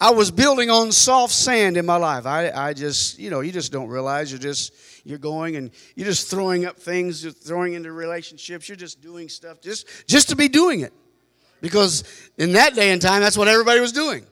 I 0.00 0.12
was 0.12 0.30
building 0.30 0.70
on 0.70 0.92
soft 0.92 1.32
sand 1.32 1.76
in 1.76 1.84
my 1.84 1.96
life. 1.96 2.24
I, 2.24 2.50
I 2.50 2.72
just, 2.72 3.18
you 3.18 3.30
know, 3.30 3.40
you 3.40 3.50
just 3.50 3.72
don't 3.72 3.88
realize 3.88 4.30
you're 4.30 4.38
just, 4.38 4.72
you're 5.04 5.18
going 5.18 5.56
and 5.56 5.70
you're 5.96 6.06
just 6.06 6.30
throwing 6.30 6.64
up 6.64 6.78
things, 6.78 7.22
you're 7.22 7.32
throwing 7.32 7.74
into 7.74 7.92
relationships, 7.92 8.68
you're 8.68 8.76
just 8.76 9.00
doing 9.00 9.28
stuff 9.28 9.60
just, 9.60 9.86
just 10.06 10.28
to 10.28 10.36
be 10.36 10.48
doing 10.48 10.80
it. 10.80 10.92
Because 11.60 12.04
in 12.38 12.52
that 12.52 12.74
day 12.74 12.90
and 12.90 13.00
time, 13.00 13.20
that's 13.20 13.36
what 13.36 13.48
everybody 13.48 13.80
was 13.80 13.92
doing. 13.92 14.26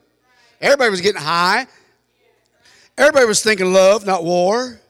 Everybody 0.60 0.90
was 0.90 1.00
getting 1.00 1.20
high. 1.20 1.66
Everybody 2.98 3.26
was 3.26 3.42
thinking 3.42 3.72
love, 3.72 4.04
not 4.04 4.24
war. 4.24 4.80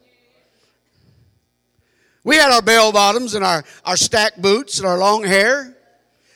We 2.25 2.37
had 2.37 2.51
our 2.51 2.63
bell 2.63 2.93
bottoms 2.93 3.35
and 3.35 3.45
our, 3.45 3.65
our 3.85 3.97
stack 3.97 4.37
boots 4.37 4.79
and 4.79 4.87
our 4.87 4.99
long 4.99 5.23
hair. 5.23 5.77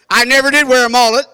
I 0.08 0.24
never 0.24 0.50
did 0.50 0.68
wear 0.68 0.86
a 0.86 0.88
mullet. 0.88 1.26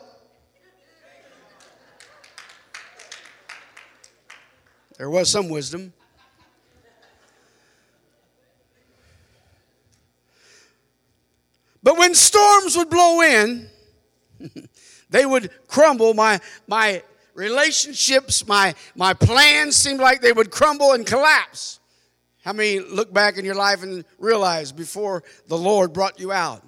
There 4.99 5.11
was 5.11 5.31
some 5.31 5.49
wisdom. 5.49 5.93
But 11.83 11.99
when 11.99 12.15
storms 12.15 12.77
would 12.77 12.91
blow 12.91 13.21
in, 13.23 13.69
they 15.11 15.25
would 15.25 15.51
crumble. 15.67 16.15
My, 16.15 16.41
my 16.67 17.03
relationships, 17.35 18.47
my, 18.47 18.75
my 18.95 19.15
plans 19.15 19.77
seemed 19.77 20.01
like 20.01 20.21
they 20.21 20.33
would 20.33 20.51
crumble 20.51 20.93
and 20.93 21.07
collapse. 21.07 21.81
How 22.45 22.53
many 22.53 22.81
look 22.81 23.13
back 23.13 23.37
in 23.37 23.45
your 23.45 23.55
life 23.55 23.83
and 23.83 24.05
realize 24.19 24.73
before 24.73 25.23
the 25.47 25.59
Lord 25.59 25.93
brought 25.93 26.19
you 26.19 26.33
out, 26.33 26.65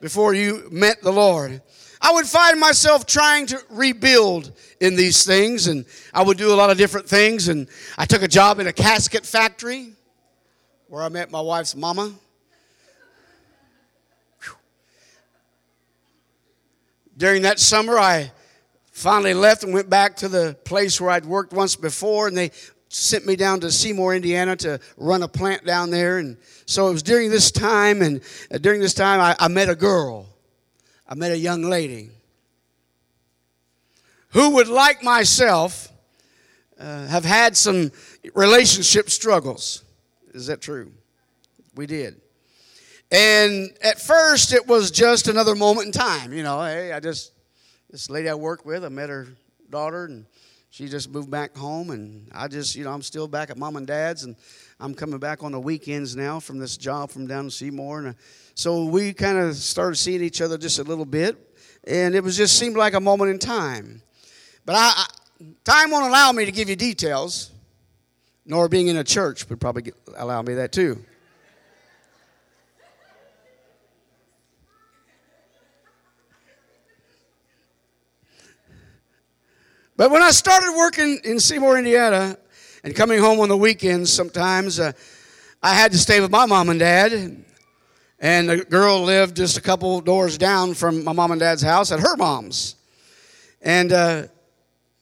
before 0.00 0.32
you 0.34 0.68
met 0.70 1.02
the 1.02 1.12
Lord? 1.12 1.60
I 2.00 2.12
would 2.12 2.26
find 2.26 2.60
myself 2.60 3.06
trying 3.06 3.46
to 3.46 3.60
rebuild 3.70 4.52
in 4.80 4.96
these 4.96 5.24
things, 5.24 5.66
and 5.66 5.84
I 6.12 6.22
would 6.22 6.38
do 6.38 6.52
a 6.52 6.56
lot 6.56 6.70
of 6.70 6.78
different 6.78 7.08
things. 7.08 7.48
And 7.48 7.68
I 7.98 8.04
took 8.04 8.22
a 8.22 8.28
job 8.28 8.58
in 8.58 8.66
a 8.66 8.72
casket 8.72 9.24
factory 9.24 9.92
where 10.88 11.02
I 11.02 11.08
met 11.08 11.30
my 11.30 11.40
wife's 11.40 11.74
mama. 11.74 12.12
During 17.16 17.42
that 17.42 17.58
summer, 17.58 17.98
I 17.98 18.30
finally 18.92 19.32
left 19.32 19.62
and 19.62 19.72
went 19.72 19.88
back 19.88 20.16
to 20.16 20.28
the 20.28 20.56
place 20.64 21.00
where 21.00 21.10
I'd 21.10 21.24
worked 21.24 21.52
once 21.54 21.74
before, 21.74 22.28
and 22.28 22.36
they 22.36 22.50
sent 22.88 23.26
me 23.26 23.36
down 23.36 23.60
to 23.60 23.70
Seymour, 23.70 24.14
Indiana 24.14 24.54
to 24.56 24.80
run 24.98 25.22
a 25.22 25.28
plant 25.28 25.64
down 25.64 25.90
there. 25.90 26.18
And 26.18 26.36
so 26.66 26.88
it 26.88 26.92
was 26.92 27.02
during 27.02 27.30
this 27.30 27.50
time, 27.50 28.02
and 28.02 28.20
uh, 28.50 28.58
during 28.58 28.80
this 28.80 28.92
time, 28.94 29.20
I, 29.20 29.34
I 29.38 29.48
met 29.48 29.70
a 29.70 29.74
girl. 29.74 30.26
I 31.08 31.14
met 31.14 31.32
a 31.32 31.38
young 31.38 31.62
lady 31.62 32.10
who 34.30 34.50
would, 34.50 34.68
like 34.68 35.02
myself, 35.02 35.90
uh, 36.78 37.06
have 37.06 37.24
had 37.24 37.56
some 37.56 37.92
relationship 38.34 39.08
struggles. 39.08 39.82
Is 40.34 40.48
that 40.48 40.60
true? 40.60 40.92
We 41.74 41.86
did. 41.86 42.20
And 43.10 43.70
at 43.82 44.00
first, 44.00 44.52
it 44.52 44.66
was 44.66 44.90
just 44.90 45.28
another 45.28 45.54
moment 45.54 45.86
in 45.86 45.92
time. 45.92 46.32
You 46.32 46.42
know, 46.42 46.60
hey, 46.62 46.92
I 46.92 47.00
just, 47.00 47.32
this 47.90 48.10
lady 48.10 48.28
I 48.28 48.34
work 48.34 48.64
with, 48.64 48.84
I 48.84 48.88
met 48.88 49.08
her 49.10 49.28
daughter, 49.70 50.06
and 50.06 50.26
she 50.70 50.88
just 50.88 51.10
moved 51.10 51.30
back 51.30 51.56
home. 51.56 51.90
And 51.90 52.28
I 52.34 52.48
just, 52.48 52.74
you 52.74 52.84
know, 52.84 52.90
I'm 52.90 53.02
still 53.02 53.28
back 53.28 53.50
at 53.50 53.56
mom 53.56 53.76
and 53.76 53.86
dad's, 53.86 54.24
and 54.24 54.34
I'm 54.80 54.92
coming 54.92 55.18
back 55.18 55.44
on 55.44 55.52
the 55.52 55.60
weekends 55.60 56.16
now 56.16 56.40
from 56.40 56.58
this 56.58 56.76
job 56.76 57.10
from 57.10 57.26
down 57.26 57.44
in 57.44 57.50
Seymour. 57.50 57.98
And 57.98 58.08
uh, 58.08 58.12
so 58.54 58.84
we 58.86 59.12
kind 59.12 59.38
of 59.38 59.54
started 59.54 59.96
seeing 59.96 60.22
each 60.22 60.40
other 60.40 60.58
just 60.58 60.80
a 60.80 60.84
little 60.84 61.06
bit. 61.06 61.36
And 61.84 62.16
it 62.16 62.24
was 62.24 62.36
just 62.36 62.58
seemed 62.58 62.76
like 62.76 62.94
a 62.94 63.00
moment 63.00 63.30
in 63.30 63.38
time. 63.38 64.02
But 64.64 64.74
I, 64.74 64.92
I 64.96 65.06
time 65.62 65.92
won't 65.92 66.06
allow 66.06 66.32
me 66.32 66.44
to 66.44 66.50
give 66.50 66.68
you 66.68 66.74
details, 66.74 67.52
nor 68.44 68.68
being 68.68 68.88
in 68.88 68.96
a 68.96 69.04
church 69.04 69.48
would 69.48 69.60
probably 69.60 69.82
get, 69.82 69.94
allow 70.16 70.42
me 70.42 70.54
that 70.54 70.72
too. 70.72 71.04
But 79.96 80.10
when 80.10 80.22
I 80.22 80.30
started 80.30 80.74
working 80.76 81.20
in 81.24 81.40
Seymour, 81.40 81.78
Indiana, 81.78 82.36
and 82.84 82.94
coming 82.94 83.18
home 83.18 83.40
on 83.40 83.48
the 83.48 83.56
weekends 83.56 84.12
sometimes, 84.12 84.78
uh, 84.78 84.92
I 85.62 85.72
had 85.72 85.90
to 85.92 85.98
stay 85.98 86.20
with 86.20 86.30
my 86.30 86.44
mom 86.44 86.68
and 86.68 86.78
dad. 86.78 87.44
And 88.18 88.48
the 88.48 88.58
girl 88.58 89.02
lived 89.02 89.36
just 89.36 89.56
a 89.56 89.60
couple 89.62 90.00
doors 90.02 90.36
down 90.36 90.74
from 90.74 91.02
my 91.02 91.12
mom 91.12 91.30
and 91.32 91.40
dad's 91.40 91.62
house 91.62 91.92
at 91.92 92.00
her 92.00 92.14
mom's. 92.16 92.76
And, 93.62 93.92
uh, 93.92 94.22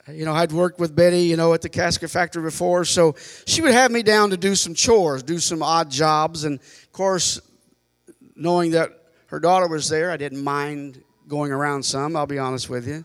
you 0.09 0.25
know, 0.25 0.33
I'd 0.33 0.53
worked 0.53 0.79
with 0.79 0.95
Betty, 0.95 1.23
you 1.23 1.37
know, 1.37 1.55
at 1.55 1.63
the 1.63 1.69
casket 1.69 2.11
factory 2.11 2.43
before. 2.43 2.85
So 2.85 3.17
she 3.47 3.63
would 3.63 3.73
have 3.73 3.91
me 3.91 4.05
down 4.05 4.31
to 4.31 4.37
do 4.37 4.55
some 4.55 4.75
chores, 4.75 5.25
do 5.25 5.39
some 5.39 5.63
odd 5.63 5.91
jobs. 5.91 6.45
And, 6.45 6.61
of 6.61 6.93
course, 6.93 7.41
knowing 8.37 8.71
that 8.73 8.91
her 9.27 9.41
daughter 9.41 9.67
was 9.67 9.89
there, 9.89 10.13
I 10.13 10.17
didn't 10.17 10.43
mind 10.43 11.03
going 11.27 11.51
around 11.51 11.83
some, 11.85 12.15
I'll 12.15 12.27
be 12.27 12.39
honest 12.39 12.71
with 12.71 12.87
you. 12.87 13.05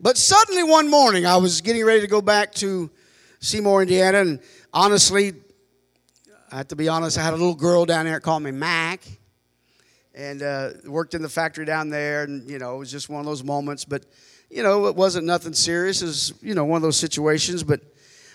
But 0.00 0.16
suddenly 0.16 0.62
one 0.62 0.88
morning, 0.88 1.26
I 1.26 1.38
was 1.38 1.60
getting 1.60 1.84
ready 1.84 2.02
to 2.02 2.06
go 2.06 2.22
back 2.22 2.54
to 2.56 2.88
Seymour, 3.40 3.82
Indiana, 3.82 4.18
and 4.18 4.40
honestly, 4.72 5.32
I 6.52 6.58
have 6.58 6.68
to 6.68 6.76
be 6.76 6.88
honest, 6.88 7.18
I 7.18 7.24
had 7.24 7.32
a 7.34 7.36
little 7.36 7.56
girl 7.56 7.84
down 7.84 8.06
there 8.06 8.20
called 8.20 8.44
me 8.44 8.52
Mac, 8.52 9.02
and 10.14 10.40
uh, 10.40 10.70
worked 10.86 11.14
in 11.14 11.22
the 11.22 11.28
factory 11.28 11.64
down 11.64 11.88
there, 11.88 12.22
and 12.22 12.48
you 12.48 12.60
know, 12.60 12.76
it 12.76 12.78
was 12.78 12.92
just 12.92 13.08
one 13.08 13.18
of 13.18 13.26
those 13.26 13.42
moments. 13.42 13.84
But 13.84 14.04
you 14.48 14.62
know, 14.62 14.86
it 14.86 14.94
wasn't 14.94 15.26
nothing 15.26 15.52
serious. 15.52 16.00
It 16.00 16.06
was 16.06 16.32
you 16.42 16.54
know 16.54 16.64
one 16.64 16.76
of 16.76 16.82
those 16.82 16.96
situations. 16.96 17.64
But 17.64 17.80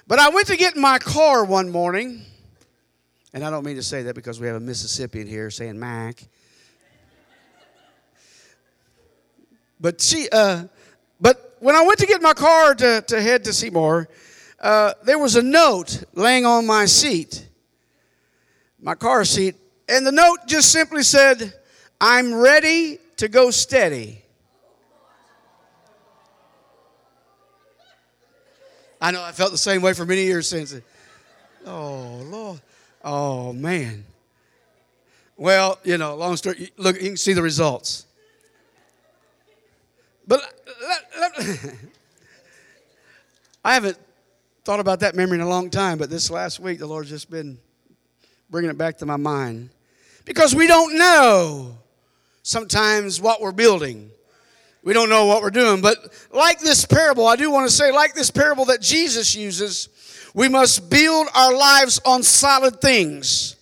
but 0.06 0.20
I 0.20 0.30
went 0.30 0.48
to 0.48 0.58
get 0.58 0.76
in 0.76 0.82
my 0.82 1.00
car 1.00 1.46
one 1.46 1.70
morning, 1.70 2.24
and 3.34 3.42
I 3.42 3.50
don't 3.50 3.66
mean 3.66 3.78
to 3.78 3.84
say 3.84 4.04
that 4.04 4.16
because 4.16 4.38
we 4.38 4.48
have 4.48 4.58
a 4.58 4.60
Mississippian 4.60 5.28
here 5.28 5.50
saying 5.50 5.80
Mac. 5.80 6.28
But 9.80 10.00
she, 10.00 10.30
uh, 10.30 10.66
when 11.64 11.78
I 11.78 11.82
went 11.84 11.98
to 12.00 12.06
get 12.06 12.22
my 12.22 12.34
car 12.34 12.76
to, 12.76 13.02
to 13.08 13.22
head 13.22 13.46
to 13.46 13.54
Seymour, 13.54 14.10
uh, 14.60 14.94
there 15.06 15.18
was 15.18 15.38
a 15.38 15.42
note 15.42 16.04
laying 16.14 16.46
on 16.46 16.66
my 16.66 16.86
seat, 16.86 17.48
my 18.82 18.96
car 18.96 19.24
seat, 19.24 19.56
and 19.88 20.06
the 20.06 20.12
note 20.12 20.40
just 20.46 20.74
simply 20.74 21.04
said, 21.04 21.54
I'm 22.02 22.34
ready 22.34 23.00
to 23.16 23.30
go 23.30 23.50
steady. 23.50 24.22
I 29.00 29.12
know 29.12 29.24
I 29.24 29.32
felt 29.32 29.52
the 29.52 29.58
same 29.58 29.82
way 29.82 29.94
for 29.94 30.06
many 30.06 30.24
years 30.24 30.50
since. 30.50 30.76
Oh, 31.66 32.26
Lord. 32.26 32.62
Oh, 33.06 33.54
man. 33.54 34.04
Well, 35.38 35.80
you 35.86 35.98
know, 35.98 36.16
long 36.16 36.36
story, 36.36 36.74
look, 36.76 36.98
you 36.98 37.10
can 37.10 37.18
see 37.18 37.32
the 37.32 37.42
results. 37.42 38.06
But 40.28 40.63
let, 40.88 41.06
let, 41.38 41.76
I 43.64 43.74
haven't 43.74 43.98
thought 44.64 44.80
about 44.80 45.02
that 45.02 45.16
memory 45.16 45.38
in 45.38 45.42
a 45.42 45.50
long 45.50 45.70
time, 45.70 45.98
but 45.98 46.10
this 46.10 46.30
last 46.30 46.60
week 46.60 46.80
the 46.80 46.88
Lord's 46.88 47.10
just 47.10 47.30
been 47.30 47.58
bringing 48.50 48.70
it 48.70 48.78
back 48.78 48.98
to 49.00 49.06
my 49.06 49.18
mind. 49.18 49.70
Because 50.26 50.56
we 50.56 50.68
don't 50.68 50.98
know 50.98 51.78
sometimes 52.44 53.20
what 53.20 53.42
we're 53.42 53.52
building. 53.52 54.10
We 54.84 54.94
don't 54.94 55.10
know 55.10 55.26
what 55.26 55.42
we're 55.42 55.50
doing. 55.50 55.82
But 55.82 55.98
like 56.32 56.60
this 56.60 56.86
parable, 56.86 57.26
I 57.28 57.36
do 57.36 57.50
want 57.52 57.70
to 57.70 57.74
say, 57.74 57.92
like 57.92 58.14
this 58.14 58.32
parable 58.32 58.66
that 58.66 58.82
Jesus 58.82 59.36
uses, 59.36 59.90
we 60.34 60.50
must 60.50 60.90
build 60.90 61.28
our 61.36 61.54
lives 61.56 62.00
on 62.06 62.24
solid 62.24 62.82
things. 62.82 63.56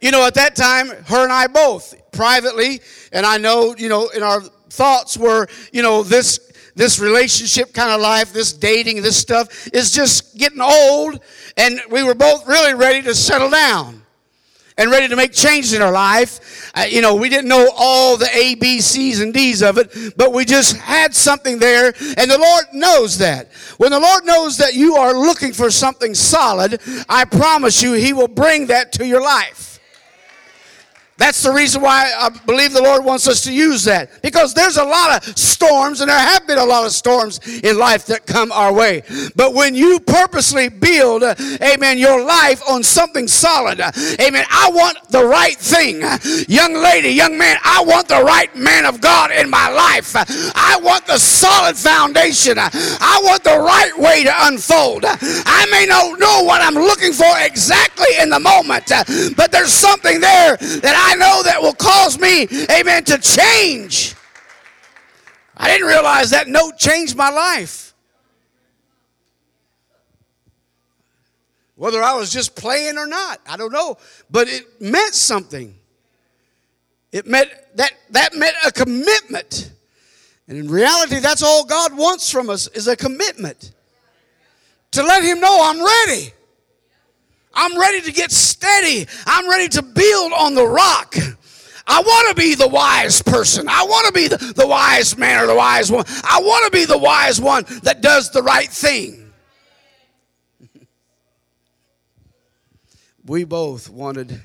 You 0.00 0.10
know, 0.10 0.26
at 0.26 0.34
that 0.34 0.54
time, 0.56 0.88
her 0.88 1.22
and 1.24 1.32
I 1.32 1.46
both, 1.46 1.94
privately, 2.12 2.80
and 3.12 3.24
I 3.24 3.38
know, 3.38 3.74
you 3.76 3.88
know, 3.88 4.08
in 4.08 4.22
our 4.22 4.42
thoughts 4.76 5.16
were, 5.16 5.46
you 5.72 5.82
know, 5.82 6.02
this 6.02 6.40
this 6.76 6.98
relationship 6.98 7.72
kind 7.72 7.92
of 7.92 8.00
life, 8.00 8.32
this 8.32 8.52
dating, 8.52 9.00
this 9.02 9.16
stuff 9.16 9.68
is 9.72 9.92
just 9.92 10.36
getting 10.36 10.60
old, 10.60 11.20
and 11.56 11.80
we 11.88 12.02
were 12.02 12.16
both 12.16 12.46
really 12.48 12.74
ready 12.74 13.00
to 13.02 13.14
settle 13.14 13.50
down. 13.50 14.02
and 14.76 14.90
ready 14.90 15.06
to 15.06 15.14
make 15.14 15.32
changes 15.32 15.72
in 15.72 15.80
our 15.82 15.92
life. 15.92 16.72
Uh, 16.74 16.80
you 16.88 17.00
know, 17.00 17.14
we 17.14 17.28
didn't 17.28 17.48
know 17.48 17.70
all 17.76 18.16
the 18.16 18.28
A, 18.36 18.56
B, 18.56 18.80
C's, 18.80 19.20
and 19.20 19.32
D's 19.32 19.62
of 19.62 19.78
it, 19.78 20.16
but 20.16 20.32
we 20.32 20.44
just 20.44 20.76
had 20.78 21.14
something 21.14 21.58
there, 21.58 21.94
and 22.16 22.30
the 22.30 22.38
Lord 22.38 22.64
knows 22.72 23.18
that. 23.18 23.52
When 23.76 23.92
the 23.92 24.00
Lord 24.00 24.24
knows 24.24 24.58
that 24.58 24.74
you 24.74 24.96
are 24.96 25.14
looking 25.14 25.52
for 25.52 25.70
something 25.70 26.14
solid, 26.14 26.80
I 27.08 27.24
promise 27.24 27.82
you, 27.82 27.92
He 27.92 28.12
will 28.12 28.28
bring 28.28 28.66
that 28.66 28.90
to 28.94 29.06
your 29.06 29.22
life. 29.22 29.73
That's 31.24 31.42
the 31.42 31.52
reason 31.52 31.80
why 31.80 32.12
I 32.18 32.28
believe 32.44 32.74
the 32.74 32.82
Lord 32.82 33.02
wants 33.02 33.26
us 33.26 33.40
to 33.44 33.52
use 33.52 33.82
that. 33.84 34.20
Because 34.20 34.52
there's 34.52 34.76
a 34.76 34.84
lot 34.84 35.26
of 35.26 35.38
storms, 35.38 36.02
and 36.02 36.10
there 36.10 36.18
have 36.18 36.46
been 36.46 36.58
a 36.58 36.64
lot 36.64 36.84
of 36.84 36.92
storms 36.92 37.40
in 37.60 37.78
life 37.78 38.04
that 38.06 38.26
come 38.26 38.52
our 38.52 38.70
way. 38.74 39.02
But 39.34 39.54
when 39.54 39.74
you 39.74 40.00
purposely 40.00 40.68
build, 40.68 41.22
amen, 41.22 41.96
your 41.96 42.22
life 42.22 42.60
on 42.68 42.82
something 42.82 43.26
solid, 43.26 43.80
amen, 43.80 44.44
I 44.50 44.70
want 44.70 44.98
the 45.08 45.24
right 45.24 45.56
thing. 45.56 46.02
Young 46.46 46.74
lady, 46.74 47.08
young 47.08 47.38
man, 47.38 47.56
I 47.64 47.82
want 47.86 48.06
the 48.08 48.22
right 48.22 48.54
man 48.54 48.84
of 48.84 49.00
God 49.00 49.30
in 49.30 49.48
my 49.48 49.70
life. 49.70 50.12
I 50.54 50.78
want 50.82 51.06
the 51.06 51.16
solid 51.16 51.78
foundation. 51.78 52.58
I 52.58 53.20
want 53.24 53.44
the 53.44 53.58
right 53.58 53.98
way 53.98 54.24
to 54.24 54.32
unfold. 54.40 55.06
I 55.06 55.66
may 55.70 55.86
not 55.86 56.18
know 56.18 56.42
what 56.42 56.60
I'm 56.60 56.74
looking 56.74 57.14
for 57.14 57.32
exactly 57.38 58.12
in 58.20 58.28
the 58.28 58.40
moment, 58.40 58.92
but 59.38 59.50
there's 59.50 59.72
something 59.72 60.20
there 60.20 60.58
that 60.58 60.94
I 60.94 61.13
know 61.16 61.42
that 61.42 61.60
will 61.60 61.74
cause 61.74 62.18
me, 62.18 62.46
amen, 62.70 63.04
to 63.04 63.18
change. 63.18 64.14
I 65.56 65.68
didn't 65.68 65.86
realize 65.86 66.30
that 66.30 66.48
note 66.48 66.78
changed 66.78 67.16
my 67.16 67.30
life. 67.30 67.94
Whether 71.76 72.02
I 72.02 72.14
was 72.14 72.30
just 72.30 72.54
playing 72.54 72.98
or 72.98 73.06
not, 73.06 73.40
I 73.48 73.56
don't 73.56 73.72
know. 73.72 73.96
But 74.30 74.48
it 74.48 74.80
meant 74.80 75.14
something. 75.14 75.74
It 77.10 77.26
meant 77.26 77.50
that 77.76 77.92
that 78.10 78.34
meant 78.34 78.56
a 78.66 78.72
commitment. 78.72 79.72
And 80.46 80.58
in 80.58 80.68
reality, 80.68 81.20
that's 81.20 81.42
all 81.42 81.64
God 81.64 81.96
wants 81.96 82.30
from 82.30 82.50
us 82.50 82.68
is 82.68 82.86
a 82.86 82.96
commitment. 82.96 83.72
To 84.92 85.02
let 85.02 85.24
him 85.24 85.40
know 85.40 85.58
I'm 85.62 85.82
ready. 85.82 86.33
I'm 87.54 87.78
ready 87.78 88.00
to 88.02 88.12
get 88.12 88.30
steady. 88.30 89.06
I'm 89.26 89.48
ready 89.48 89.68
to 89.68 89.82
build 89.82 90.32
on 90.32 90.54
the 90.54 90.66
rock. 90.66 91.16
I 91.86 92.00
want 92.00 92.28
to 92.28 92.34
be 92.40 92.54
the 92.54 92.68
wise 92.68 93.20
person. 93.22 93.68
I 93.68 93.84
want 93.84 94.06
to 94.06 94.12
be 94.12 94.28
the, 94.28 94.38
the 94.54 94.66
wise 94.66 95.18
man 95.18 95.42
or 95.42 95.46
the 95.46 95.54
wise 95.54 95.90
one. 95.92 96.04
I 96.24 96.40
want 96.42 96.64
to 96.64 96.70
be 96.70 96.86
the 96.86 96.96
wise 96.96 97.40
one 97.40 97.64
that 97.82 98.00
does 98.00 98.30
the 98.30 98.42
right 98.42 98.68
thing. 98.68 99.32
we 103.26 103.44
both 103.44 103.90
wanted 103.90 104.40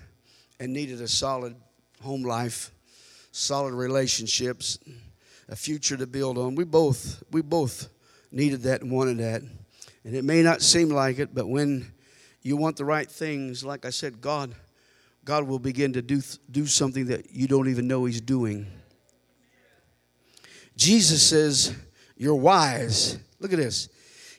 and 0.59 0.73
needed 0.73 0.99
a 1.01 1.07
solid 1.07 1.55
home 2.01 2.23
life, 2.23 2.71
solid 3.31 3.73
relationships, 3.73 4.77
a 5.47 5.55
future 5.55 5.95
to 5.95 6.07
build 6.07 6.37
on. 6.37 6.55
We 6.55 6.65
both 6.65 7.23
we 7.31 7.41
both 7.41 7.87
needed 8.31 8.63
that 8.63 8.81
and 8.81 8.91
wanted 8.91 9.19
that. 9.19 9.41
And 10.03 10.15
it 10.15 10.23
may 10.25 10.43
not 10.43 10.61
seem 10.61 10.89
like 10.89 11.19
it, 11.19 11.33
but 11.33 11.47
when 11.47 11.91
you 12.41 12.55
want 12.57 12.77
the 12.77 12.85
right 12.85 13.09
things, 13.09 13.63
like 13.63 13.85
I 13.85 13.89
said, 13.89 14.21
God, 14.21 14.55
God 15.25 15.47
will 15.47 15.59
begin 15.59 15.93
to 15.93 16.01
do, 16.01 16.21
do 16.49 16.65
something 16.65 17.07
that 17.07 17.31
you 17.31 17.47
don't 17.47 17.67
even 17.67 17.87
know 17.87 18.05
He's 18.05 18.21
doing. 18.21 18.65
Jesus 20.75 21.21
says, 21.21 21.75
You're 22.15 22.35
wise. 22.35 23.19
Look 23.39 23.51
at 23.51 23.59
this. 23.59 23.89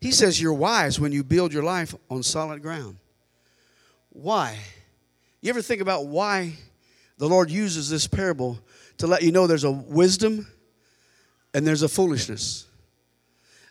He 0.01 0.13
says, 0.13 0.41
You're 0.41 0.55
wise 0.55 0.99
when 0.99 1.13
you 1.13 1.23
build 1.23 1.53
your 1.53 1.63
life 1.63 1.95
on 2.11 2.23
solid 2.23 2.63
ground. 2.63 2.97
Why? 4.09 4.59
You 5.43 5.51
ever 5.51 5.63
think 5.63 5.81
about 5.81 6.07
why 6.07 6.55
the 7.19 7.29
Lord 7.29 7.51
uses 7.51 7.89
this 7.91 8.07
parable 8.07 8.59
to 8.99 9.07
let 9.07 9.23
you 9.23 9.33
know 9.33 9.47
there's 9.47 9.65
a 9.65 9.71
wisdom 9.71 10.47
and 11.55 11.67
there's 11.67 11.83
a 11.83 11.89
foolishness? 11.89 12.67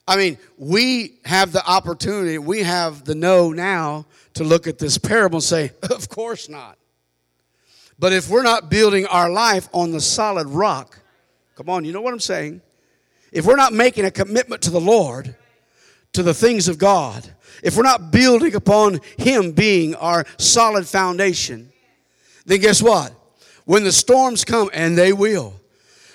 I 0.09 0.17
mean, 0.17 0.39
we 0.57 1.19
have 1.23 1.51
the 1.51 1.63
opportunity, 1.63 2.39
we 2.39 2.63
have 2.63 3.05
the 3.05 3.13
know 3.13 3.51
now 3.51 4.07
to 4.33 4.43
look 4.43 4.65
at 4.65 4.79
this 4.79 4.97
parable 4.97 5.37
and 5.37 5.43
say, 5.43 5.71
Of 5.83 6.09
course 6.09 6.49
not. 6.49 6.79
But 7.99 8.11
if 8.11 8.27
we're 8.27 8.41
not 8.41 8.71
building 8.71 9.05
our 9.05 9.29
life 9.29 9.69
on 9.71 9.91
the 9.91 10.01
solid 10.01 10.47
rock, 10.47 10.99
come 11.55 11.69
on, 11.69 11.85
you 11.85 11.93
know 11.93 12.01
what 12.01 12.11
I'm 12.11 12.19
saying? 12.19 12.61
If 13.31 13.45
we're 13.45 13.55
not 13.55 13.71
making 13.71 14.03
a 14.05 14.09
commitment 14.09 14.63
to 14.63 14.71
the 14.71 14.81
Lord, 14.81 15.35
to 16.13 16.23
the 16.23 16.33
things 16.33 16.67
of 16.67 16.79
God, 16.79 17.29
if 17.61 17.77
we're 17.77 17.83
not 17.83 18.09
building 18.09 18.55
upon 18.55 19.01
Him 19.19 19.51
being 19.51 19.93
our 19.93 20.25
solid 20.39 20.87
foundation, 20.87 21.71
then 22.47 22.61
guess 22.61 22.81
what? 22.81 23.13
When 23.65 23.83
the 23.83 23.91
storms 23.91 24.43
come, 24.43 24.71
and 24.73 24.97
they 24.97 25.13
will. 25.13 25.53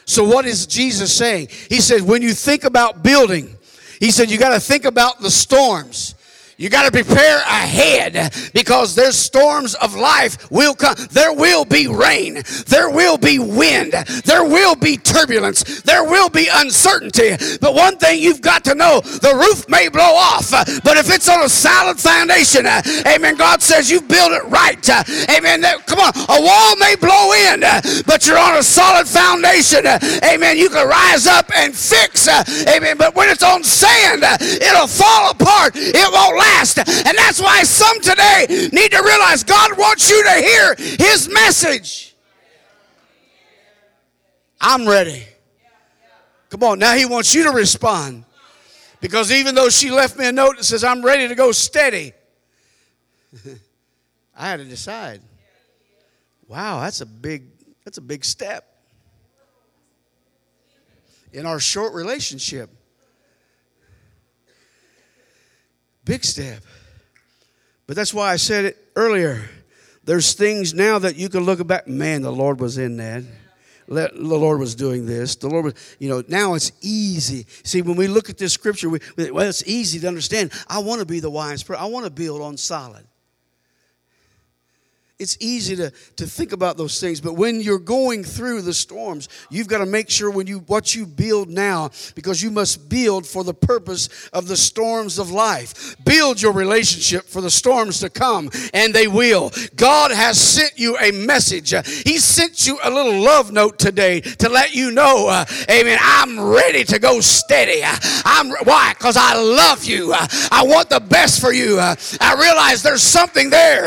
So, 0.05 0.25
what 0.25 0.47
is 0.47 0.67
Jesus 0.67 1.17
saying? 1.17 1.49
He 1.69 1.81
says, 1.81 2.03
when 2.03 2.23
you 2.23 2.33
think 2.33 2.65
about 2.65 3.05
building, 3.05 3.57
He 4.05 4.11
said, 4.11 4.31
you 4.31 4.37
got 4.37 4.53
to 4.53 4.61
think 4.61 4.85
about 4.85 5.21
the 5.21 5.31
storms. 5.31 6.15
You 6.57 6.69
got 6.69 6.85
to 6.85 6.91
prepare 6.91 7.39
ahead 7.39 8.33
because 8.53 8.95
there's 8.95 9.17
storms 9.17 9.75
of 9.77 9.95
life 9.95 10.51
will 10.51 10.75
come. 10.75 10.95
There 11.11 11.33
will 11.33 11.65
be 11.65 11.89
rain. 11.89 12.43
There 12.67 12.91
will 12.91 13.19
be 13.19 13.39
wind. 13.39 13.93
There 14.25 14.45
will 14.45 14.77
be 14.77 14.97
turbulence. 14.97 15.83
There 15.83 16.05
will 16.05 16.29
be 16.29 16.49
uncertainty. 16.53 17.37
But 17.61 17.75
one 17.75 17.97
thing 17.97 18.23
you've 18.23 18.41
got 18.41 18.65
to 18.65 18.75
know, 18.75 19.01
the 19.01 19.35
roof 19.35 19.69
may 19.69 19.89
blow 19.89 20.03
off, 20.03 20.51
but 20.51 20.97
if 20.97 21.11
it's 21.11 21.29
on 21.29 21.43
a 21.43 21.49
solid 21.49 21.99
foundation, 21.99 22.67
uh, 22.67 22.83
amen, 23.07 23.37
God 23.37 23.63
says 23.63 23.91
you 23.91 24.01
build 24.01 24.33
it 24.33 24.45
right. 24.45 24.89
Uh, 24.89 25.03
amen. 25.37 25.65
Come 25.87 25.99
on, 25.99 26.13
a 26.15 26.41
wall 26.41 26.77
may 26.77 26.95
blow 26.97 27.33
in, 27.51 27.65
uh, 27.65 27.81
but 28.07 28.27
you're 28.27 28.39
on 28.39 28.57
a 28.57 28.63
solid 28.63 29.09
foundation. 29.09 29.87
Amen. 30.23 30.57
You 30.57 30.69
can 30.69 30.89
rise 30.89 31.27
up 31.27 31.51
and 31.57 31.75
fix. 31.75 32.29
Amen. 32.69 32.97
But 32.97 33.15
when 33.15 33.29
it's 33.29 33.43
on 33.43 33.65
sand, 33.65 34.23
it'll 34.41 34.87
fall 34.87 35.31
apart. 35.31 35.73
It 35.75 36.13
won't 36.13 36.37
last. 36.45 36.79
And 36.79 37.17
that's 37.19 37.41
why 37.41 37.63
some 37.63 38.01
today 38.01 38.47
need 38.73 38.93
to 38.93 39.03
realize 39.03 39.45
God 39.45 39.77
wants 39.79 40.11
you 40.11 40.23
to 40.23 40.33
hear 40.33 40.75
His 40.77 41.29
message. 41.33 42.15
I'm 44.61 44.89
ready. 44.89 45.25
Come 46.51 46.63
on, 46.63 46.79
now 46.79 46.95
He 46.95 47.05
wants 47.05 47.35
you 47.35 47.45
to 47.45 47.51
respond. 47.51 48.25
Because 49.01 49.31
even 49.31 49.55
though 49.55 49.69
she 49.69 49.91
left 49.91 50.17
me 50.17 50.27
a 50.27 50.33
note 50.33 50.57
that 50.57 50.65
says, 50.65 50.83
I'm 50.83 51.05
ready 51.05 51.29
to 51.29 51.35
go 51.35 51.53
steady, 51.53 52.13
I 54.37 54.49
had 54.49 54.61
to 54.61 54.65
decide. 54.65 55.21
Wow, 56.49 56.81
that's 56.81 57.01
a 57.01 57.07
big, 57.07 57.45
that's 57.85 57.99
a 57.99 58.03
big 58.03 58.25
step 58.25 58.65
in 61.33 61.47
our 61.47 61.61
short 61.61 61.93
relationship. 61.93 62.71
Big 66.05 66.25
step. 66.25 66.63
But 67.87 67.97
that's 67.97 68.15
why 68.15 68.33
I 68.33 68.37
said 68.37 68.65
it 68.65 68.77
earlier. 68.97 69.49
There's 70.05 70.35
things 70.35 70.75
now 70.75 70.99
that 70.99 71.17
you 71.17 71.29
can 71.29 71.45
look 71.45 71.67
back. 71.67 71.89
Man, 71.89 72.23
the 72.23 72.33
Lord 72.33 72.61
was 72.61 72.79
in 72.79 72.97
that. 72.99 73.25
Let, 73.87 74.15
the 74.15 74.23
Lord 74.23 74.61
was 74.61 74.75
doing 74.75 75.05
this. 75.05 75.37
The 75.37 75.49
Lord 75.49 75.67
was, 75.67 75.97
you 75.99 76.09
know, 76.09 76.23
now 76.29 76.55
it's 76.55 76.73
easy. 76.81 77.47
See, 77.65 77.83
when 77.83 77.97
we 77.97 78.07
look 78.07 78.31
at 78.31 78.39
this 78.39 78.53
scripture, 78.53 78.89
we, 78.89 79.01
well, 79.17 79.49
it's 79.49 79.67
easy 79.67 80.01
to 80.01 80.09
understand. 80.09 80.53
I 80.69 80.79
want 80.79 81.01
to 81.01 81.07
be 81.07 81.21
the 81.21 81.31
wise 81.31 81.63
person. 81.63 81.83
I 81.83 81.87
want 81.87 82.07
to 82.07 82.11
build 82.11 82.41
on 82.41 82.57
solid. 82.57 83.07
It's 85.21 85.37
easy 85.39 85.77
to, 85.77 85.93
to 86.17 86.27
think 86.27 86.51
about 86.51 86.77
those 86.77 87.01
things, 87.01 87.21
but 87.21 87.35
when 87.35 87.61
you're 87.61 87.79
going 87.79 88.25
through 88.25 88.63
the 88.63 88.75
storms, 88.75 89.29
you've 89.49 89.69
got 89.69 89.79
to 89.79 89.87
make 89.87 90.11
sure 90.11 90.29
when 90.29 90.49
you 90.49 90.59
what 90.67 90.93
you 90.93 91.07
build 91.07 91.49
now, 91.49 91.91
because 92.17 92.43
you 92.43 92.51
must 92.51 92.89
build 92.89 93.25
for 93.25 93.45
the 93.45 93.55
purpose 93.55 94.29
of 94.33 94.49
the 94.49 94.57
storms 94.57 95.21
of 95.21 95.31
life. 95.31 95.95
Build 96.05 96.43
your 96.43 96.53
relationship 96.53 97.27
for 97.27 97.41
the 97.41 97.51
storms 97.51 98.01
to 98.01 98.11
come, 98.11 98.51
and 98.73 98.93
they 98.93 99.07
will. 99.07 99.53
God 99.77 100.11
has 100.11 100.37
sent 100.41 100.81
you 100.81 100.99
a 100.99 101.13
message. 101.13 101.71
He 102.05 102.19
sent 102.19 102.67
you 102.67 102.81
a 102.83 102.91
little 102.91 103.21
love 103.21 103.53
note 103.53 103.79
today 103.79 104.21
to 104.21 104.49
let 104.49 104.75
you 104.75 104.91
know, 104.91 105.29
uh, 105.29 105.45
Amen. 105.71 105.97
I'm 106.03 106.41
ready 106.41 106.83
to 106.83 106.99
go 106.99 107.21
steady. 107.21 107.83
I'm 108.25 108.51
why? 108.65 108.95
Because 108.95 109.17
I 109.17 109.41
love 109.41 109.85
you. 109.85 110.13
I 110.13 110.65
want 110.67 110.91
the 110.91 110.99
best 110.99 111.41
for 111.41 111.53
you. 111.53 111.79
I 111.79 112.35
realize 112.37 112.83
there's 112.83 113.05
something 113.05 113.49
there. 113.49 113.85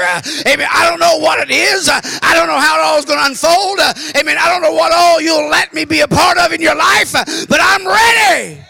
Amen. 0.47 0.67
I 0.71 0.89
don't 0.89 1.01
know 1.01 1.16
what 1.19 1.39
it 1.39 1.51
is. 1.51 1.89
Uh, 1.89 1.99
I 2.21 2.33
don't 2.35 2.47
know 2.47 2.59
how 2.59 2.79
it 2.79 2.83
all 2.83 2.97
is 2.97 3.05
going 3.05 3.19
to 3.19 3.25
unfold. 3.25 3.79
Uh, 3.79 3.93
amen. 4.19 4.37
I 4.39 4.49
don't 4.49 4.61
know 4.61 4.73
what 4.73 4.91
all 4.91 5.21
you'll 5.21 5.49
let 5.49 5.73
me 5.73 5.85
be 5.85 6.01
a 6.01 6.07
part 6.07 6.37
of 6.37 6.51
in 6.51 6.61
your 6.61 6.75
life, 6.75 7.15
uh, 7.15 7.23
but 7.49 7.59
I'm 7.61 7.85
ready. 7.85 8.61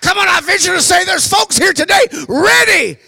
Come 0.00 0.18
on, 0.18 0.26
I 0.28 0.40
venture 0.40 0.74
to 0.74 0.82
say 0.82 1.04
there's 1.04 1.28
folks 1.28 1.56
here 1.56 1.72
today 1.72 2.06
ready. 2.28 2.98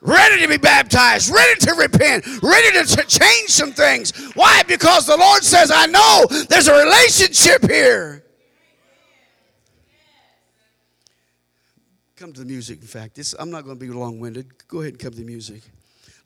Ready 0.00 0.42
to 0.42 0.48
be 0.48 0.56
baptized, 0.56 1.34
ready 1.34 1.58
to 1.60 1.74
repent, 1.74 2.24
ready 2.42 2.70
to 2.70 3.04
change 3.06 3.48
some 3.48 3.72
things. 3.72 4.12
Why? 4.34 4.62
Because 4.68 5.06
the 5.06 5.16
Lord 5.16 5.42
says, 5.42 5.72
I 5.74 5.86
know 5.86 6.26
there's 6.48 6.68
a 6.68 6.74
relationship 6.74 7.68
here. 7.68 8.24
Come 12.16 12.32
to 12.32 12.40
the 12.40 12.46
music, 12.46 12.80
in 12.80 12.86
fact. 12.86 13.16
This, 13.16 13.34
I'm 13.38 13.50
not 13.50 13.64
going 13.64 13.78
to 13.78 13.84
be 13.84 13.92
long 13.92 14.20
winded. 14.20 14.66
Go 14.68 14.80
ahead 14.80 14.94
and 14.94 15.00
come 15.00 15.10
to 15.10 15.18
the 15.18 15.24
music. 15.24 15.62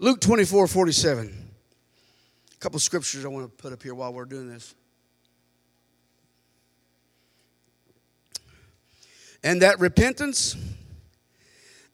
Luke 0.03 0.19
24 0.23 0.67
47. 0.67 1.51
A 2.55 2.57
couple 2.57 2.79
scriptures 2.79 3.23
I 3.23 3.29
want 3.29 3.45
to 3.45 3.63
put 3.63 3.75
up 3.75 3.83
here 3.83 3.95
while 3.95 4.15
we're 4.15 4.25
doing 4.25 4.49
this. 4.49 4.75
And 9.45 9.61
that 9.61 9.79
repentance 9.79 10.57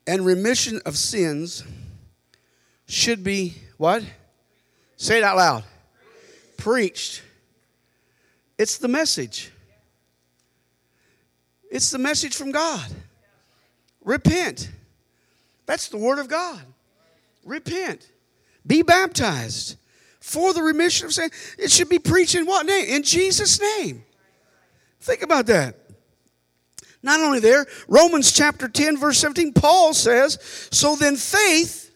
and 0.06 0.24
remission 0.24 0.80
of 0.86 0.96
sins 0.96 1.64
should 2.86 3.24
be 3.24 3.56
what? 3.76 4.04
Say 4.96 5.18
it 5.18 5.24
out 5.24 5.36
loud. 5.36 5.64
Preached. 6.58 7.22
It's 8.56 8.78
the 8.78 8.88
message. 8.88 9.50
It's 11.72 11.90
the 11.90 11.98
message 11.98 12.36
from 12.36 12.52
God. 12.52 12.88
Repent. 14.04 14.70
That's 15.66 15.88
the 15.88 15.96
word 15.96 16.20
of 16.20 16.28
God. 16.28 16.64
Repent. 17.46 18.10
Be 18.66 18.82
baptized 18.82 19.78
for 20.20 20.52
the 20.52 20.62
remission 20.62 21.06
of 21.06 21.14
sin. 21.14 21.30
It 21.56 21.70
should 21.70 21.88
be 21.88 22.00
preached 22.00 22.34
in 22.34 22.44
what 22.44 22.66
name? 22.66 22.86
In 22.88 23.02
Jesus' 23.02 23.60
name. 23.60 24.04
Think 25.00 25.22
about 25.22 25.46
that. 25.46 25.76
Not 27.02 27.20
only 27.20 27.38
there, 27.38 27.66
Romans 27.86 28.32
chapter 28.32 28.68
10, 28.68 28.96
verse 28.96 29.18
17, 29.18 29.52
Paul 29.52 29.94
says, 29.94 30.38
So 30.72 30.96
then 30.96 31.14
faith 31.14 31.94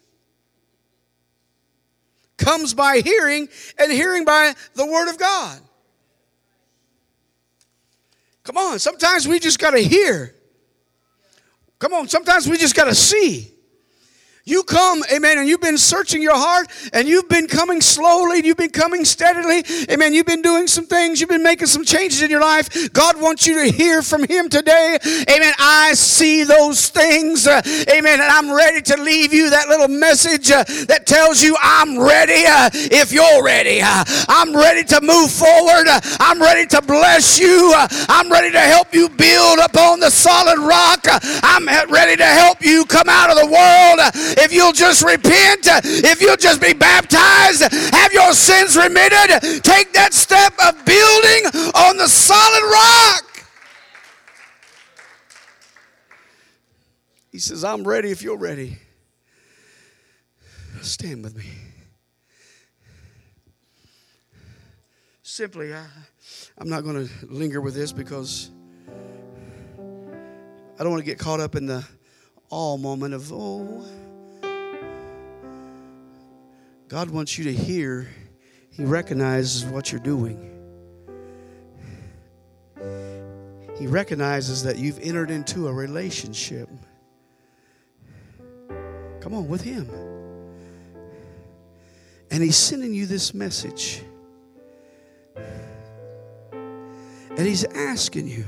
comes 2.37 2.73
by 2.73 3.01
hearing, 3.01 3.49
and 3.77 3.91
hearing 3.91 4.25
by 4.25 4.55
the 4.75 4.87
word 4.87 5.11
of 5.11 5.19
God. 5.19 5.61
Come 8.45 8.57
on, 8.57 8.79
sometimes 8.79 9.27
we 9.27 9.41
just 9.41 9.59
got 9.59 9.73
to 9.73 9.81
hear. 9.81 10.35
Come 11.81 11.93
on, 11.93 12.09
sometimes 12.09 12.49
we 12.49 12.57
just 12.57 12.77
got 12.77 12.85
to 12.85 12.95
see. 12.95 13.53
You 14.51 14.65
come, 14.65 15.05
amen, 15.15 15.39
and 15.39 15.47
you've 15.47 15.61
been 15.61 15.79
searching 15.79 16.21
your 16.21 16.35
heart 16.35 16.67
and 16.93 17.07
you've 17.07 17.29
been 17.29 17.47
coming 17.47 17.81
slowly, 17.81 18.39
and 18.39 18.45
you've 18.45 18.57
been 18.57 18.71
coming 18.71 19.05
steadily, 19.05 19.63
amen. 19.89 20.13
You've 20.13 20.27
been 20.27 20.43
doing 20.43 20.67
some 20.67 20.87
things, 20.87 21.21
you've 21.21 21.31
been 21.31 21.45
making 21.45 21.69
some 21.69 21.85
changes 21.85 22.21
in 22.21 22.31
your 22.31 22.41
life. 22.41 22.93
God 22.93 23.21
wants 23.21 23.47
you 23.47 23.63
to 23.63 23.71
hear 23.71 24.03
from 24.03 24.25
Him 24.25 24.49
today, 24.49 24.99
amen. 25.31 25.55
I 25.61 25.93
see 25.95 26.43
those 26.43 26.89
things, 26.89 27.47
uh, 27.47 27.63
amen, 27.95 28.15
and 28.21 28.29
I'm 28.29 28.51
ready 28.51 28.83
to 28.83 29.01
leave 29.01 29.33
you 29.33 29.51
that 29.51 29.69
little 29.69 29.87
message 29.87 30.51
uh, 30.51 30.65
that 30.89 31.07
tells 31.07 31.41
you 31.41 31.57
I'm 31.63 31.97
ready 31.97 32.45
uh, 32.45 32.71
if 32.75 33.13
you're 33.13 33.45
ready. 33.45 33.81
Uh, 33.81 34.03
I'm 34.29 34.53
ready 34.57 34.83
to 34.83 35.01
move 35.01 35.31
forward, 35.31 35.87
uh, 35.87 36.01
I'm 36.19 36.43
ready 36.43 36.67
to 36.67 36.83
bless 36.83 37.39
you, 37.39 37.73
uh, 37.77 37.87
I'm 38.09 38.29
ready 38.33 38.51
to 38.51 38.59
help 38.59 38.93
you 38.95 39.09
build 39.11 39.61
upon 39.61 40.01
the 40.01 40.11
solid 40.11 40.59
rock, 40.59 41.07
I'm 41.07 41.69
ready 41.89 42.17
to 42.17 42.27
help 42.27 42.65
you 42.65 42.85
come 42.87 43.09
out 43.09 43.31
of 43.31 43.37
the 43.37 43.47
world 43.47 44.40
if 44.41 44.53
you'll 44.53 44.73
just 44.73 45.03
repent, 45.03 45.67
if 45.85 46.21
you'll 46.21 46.37
just 46.37 46.61
be 46.61 46.73
baptized, 46.73 47.63
have 47.63 48.13
your 48.13 48.33
sins 48.33 48.77
remitted, 48.77 49.63
take 49.63 49.93
that 49.93 50.13
step 50.13 50.53
of 50.65 50.85
building 50.85 51.73
on 51.75 51.97
the 51.97 52.09
solid 52.09 52.63
rock. 52.71 53.27
He 57.31 57.39
says, 57.39 57.63
I'm 57.65 57.85
ready 57.85 58.11
if 58.11 58.23
you're 58.23 58.39
ready. 58.39 58.79
Stand 60.83 61.23
with 61.23 61.37
me. 61.37 61.45
Simply, 65.23 65.73
I, 65.73 65.87
I'm 66.59 66.69
not 66.69 66.83
going 66.83 67.07
to 67.07 67.27
linger 67.27 67.61
with 67.61 67.75
this 67.75 67.93
because 67.93 68.51
I 69.79 70.83
don't 70.83 70.91
want 70.91 71.05
to 71.05 71.07
get 71.07 71.19
caught 71.19 71.41
up 71.41 71.55
in 71.55 71.67
the 71.67 71.87
all 72.49 72.79
moment 72.79 73.15
of, 73.15 73.33
oh, 73.33 73.85
God 76.91 77.09
wants 77.09 77.39
you 77.39 77.45
to 77.45 77.53
hear, 77.53 78.09
He 78.73 78.85
recognizes 78.85 79.65
what 79.65 79.93
you're 79.93 80.01
doing. 80.01 80.57
He 83.79 83.87
recognizes 83.87 84.65
that 84.65 84.77
you've 84.77 84.99
entered 84.99 85.31
into 85.31 85.69
a 85.69 85.73
relationship. 85.73 86.69
Come 89.21 89.35
on, 89.35 89.47
with 89.47 89.63
Him. 89.63 89.89
And 92.33 92.43
He's 92.43 92.57
sending 92.57 92.93
you 92.93 93.07
this 93.07 93.35
message. 93.35 94.03
And 95.37 97.39
He's 97.39 97.63
asking 97.67 98.27
you, 98.27 98.45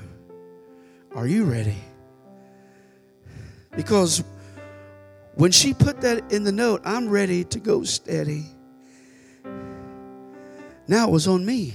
Are 1.14 1.28
you 1.28 1.44
ready? 1.44 1.76
Because 3.76 4.24
when 5.34 5.50
she 5.50 5.72
put 5.72 6.00
that 6.02 6.32
in 6.32 6.44
the 6.44 6.52
note, 6.52 6.82
I'm 6.84 7.08
ready 7.08 7.44
to 7.44 7.58
go 7.58 7.84
steady. 7.84 8.46
Now 10.88 11.08
it 11.08 11.10
was 11.10 11.26
on 11.26 11.44
me. 11.44 11.74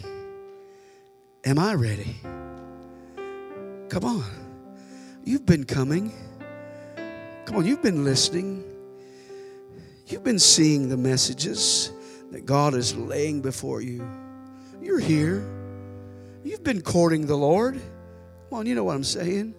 Am 1.45 1.57
I 1.57 1.73
ready? 1.73 2.17
Come 3.89 4.03
on. 4.03 4.23
You've 5.23 5.45
been 5.45 5.63
coming. 5.63 6.11
Come 7.45 7.57
on, 7.57 7.65
you've 7.65 7.81
been 7.81 8.03
listening. 8.03 8.63
You've 10.07 10.23
been 10.23 10.39
seeing 10.39 10.89
the 10.89 10.97
messages 10.97 11.91
that 12.31 12.45
God 12.45 12.73
is 12.73 12.95
laying 12.95 13.41
before 13.41 13.81
you. 13.81 14.07
You're 14.81 14.99
here. 14.99 15.45
You've 16.43 16.63
been 16.63 16.81
courting 16.81 17.25
the 17.25 17.35
Lord. 17.35 17.75
Come 18.49 18.59
on, 18.59 18.65
you 18.65 18.75
know 18.75 18.83
what 18.83 18.95
I'm 18.95 19.03
saying. 19.03 19.55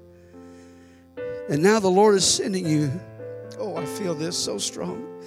And 1.50 1.62
now 1.62 1.80
the 1.80 1.88
Lord 1.88 2.14
is 2.14 2.26
sending 2.26 2.66
you 2.66 2.90
Oh, 3.58 3.76
I 3.76 3.84
feel 3.84 4.14
this 4.14 4.36
so 4.36 4.58
strong. 4.58 5.22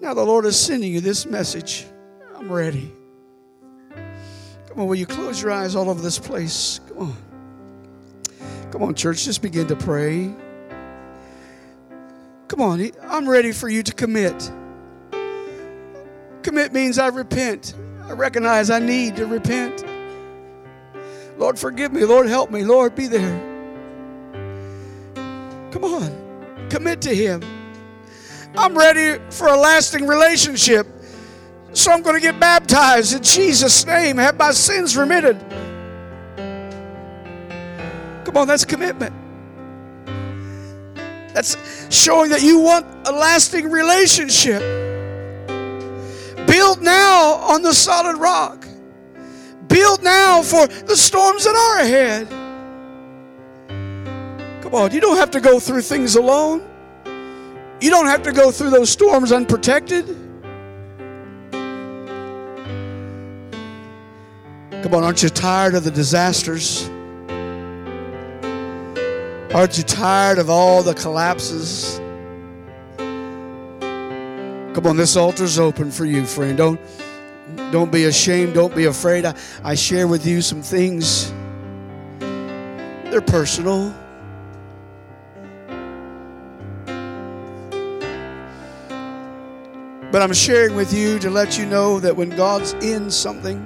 Now 0.00 0.14
the 0.14 0.24
Lord 0.24 0.44
is 0.44 0.58
sending 0.58 0.92
you 0.92 1.00
this 1.00 1.26
message. 1.26 1.86
I'm 2.34 2.50
ready. 2.50 2.92
Come 4.68 4.80
on, 4.80 4.86
will 4.88 4.96
you 4.96 5.06
close 5.06 5.40
your 5.40 5.52
eyes 5.52 5.74
all 5.74 5.88
over 5.88 6.02
this 6.02 6.18
place? 6.18 6.80
Come 6.88 6.98
on. 6.98 7.16
Come 8.70 8.82
on, 8.82 8.94
church, 8.94 9.24
just 9.24 9.40
begin 9.40 9.68
to 9.68 9.76
pray. 9.76 10.34
Come 12.48 12.60
on, 12.60 12.90
I'm 13.02 13.28
ready 13.28 13.52
for 13.52 13.68
you 13.68 13.82
to 13.82 13.92
commit. 13.94 14.52
Commit 16.42 16.72
means 16.72 16.98
I 16.98 17.08
repent. 17.08 17.74
I 18.04 18.12
recognize 18.12 18.70
I 18.70 18.78
need 18.78 19.16
to 19.16 19.26
repent. 19.26 19.84
Lord, 21.38 21.58
forgive 21.58 21.92
me. 21.92 22.04
Lord, 22.04 22.26
help 22.26 22.50
me. 22.50 22.64
Lord, 22.64 22.94
be 22.94 23.06
there. 23.06 23.40
Come 25.70 25.84
on, 25.84 26.68
commit 26.68 27.00
to 27.02 27.14
Him. 27.14 27.42
I'm 28.56 28.76
ready 28.76 29.22
for 29.30 29.48
a 29.48 29.56
lasting 29.56 30.06
relationship. 30.06 30.86
So 31.72 31.92
I'm 31.92 32.00
going 32.00 32.16
to 32.16 32.22
get 32.22 32.40
baptized 32.40 33.14
in 33.14 33.22
Jesus' 33.22 33.84
name, 33.84 34.16
have 34.16 34.38
my 34.38 34.50
sins 34.52 34.96
remitted. 34.96 35.38
Come 38.24 38.36
on, 38.36 38.48
that's 38.48 38.64
commitment. 38.64 39.14
That's 41.34 41.94
showing 41.94 42.30
that 42.30 42.42
you 42.42 42.58
want 42.58 42.86
a 43.06 43.12
lasting 43.12 43.70
relationship. 43.70 44.62
Build 46.46 46.80
now 46.80 47.34
on 47.34 47.60
the 47.60 47.74
solid 47.74 48.16
rock. 48.16 48.66
Build 49.68 50.02
now 50.02 50.40
for 50.40 50.66
the 50.66 50.96
storms 50.96 51.44
that 51.44 51.54
are 51.54 51.80
ahead. 51.80 52.28
Come 54.62 54.74
on, 54.74 54.92
you 54.92 55.00
don't 55.00 55.18
have 55.18 55.30
to 55.32 55.40
go 55.40 55.60
through 55.60 55.82
things 55.82 56.16
alone. 56.16 56.66
You 57.80 57.90
don't 57.90 58.06
have 58.06 58.22
to 58.22 58.32
go 58.32 58.50
through 58.50 58.70
those 58.70 58.90
storms 58.90 59.32
unprotected. 59.32 60.06
Come 64.82 64.94
on, 64.94 65.04
aren't 65.04 65.22
you 65.22 65.28
tired 65.28 65.74
of 65.74 65.84
the 65.84 65.90
disasters? 65.90 66.88
Aren't 69.54 69.76
you 69.78 69.84
tired 69.84 70.38
of 70.38 70.48
all 70.48 70.82
the 70.82 70.94
collapses? 70.94 71.98
Come 74.76 74.86
on, 74.86 74.96
this 74.96 75.16
altar's 75.16 75.58
open 75.58 75.90
for 75.90 76.04
you, 76.04 76.24
friend. 76.24 76.56
Don't, 76.56 76.80
don't 77.72 77.90
be 77.90 78.04
ashamed. 78.04 78.54
Don't 78.54 78.74
be 78.74 78.84
afraid. 78.84 79.24
I, 79.24 79.34
I 79.64 79.74
share 79.74 80.06
with 80.06 80.26
you 80.26 80.40
some 80.40 80.62
things. 80.62 81.32
They're 83.10 83.20
personal. 83.20 83.94
But 90.16 90.22
I'm 90.22 90.32
sharing 90.32 90.74
with 90.74 90.94
you 90.94 91.18
to 91.18 91.28
let 91.28 91.58
you 91.58 91.66
know 91.66 92.00
that 92.00 92.16
when 92.16 92.30
God's 92.30 92.72
in 92.82 93.10
something, 93.10 93.58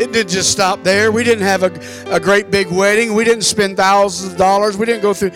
it 0.00 0.12
didn't 0.12 0.28
just 0.28 0.52
stop 0.52 0.84
there. 0.84 1.10
We 1.10 1.24
didn't 1.24 1.42
have 1.42 1.64
a, 1.64 2.14
a 2.14 2.20
great 2.20 2.52
big 2.52 2.70
wedding. 2.70 3.14
We 3.14 3.24
didn't 3.24 3.42
spend 3.42 3.76
thousands 3.76 4.34
of 4.34 4.38
dollars. 4.38 4.76
We 4.76 4.86
didn't 4.86 5.02
go 5.02 5.12
through. 5.12 5.32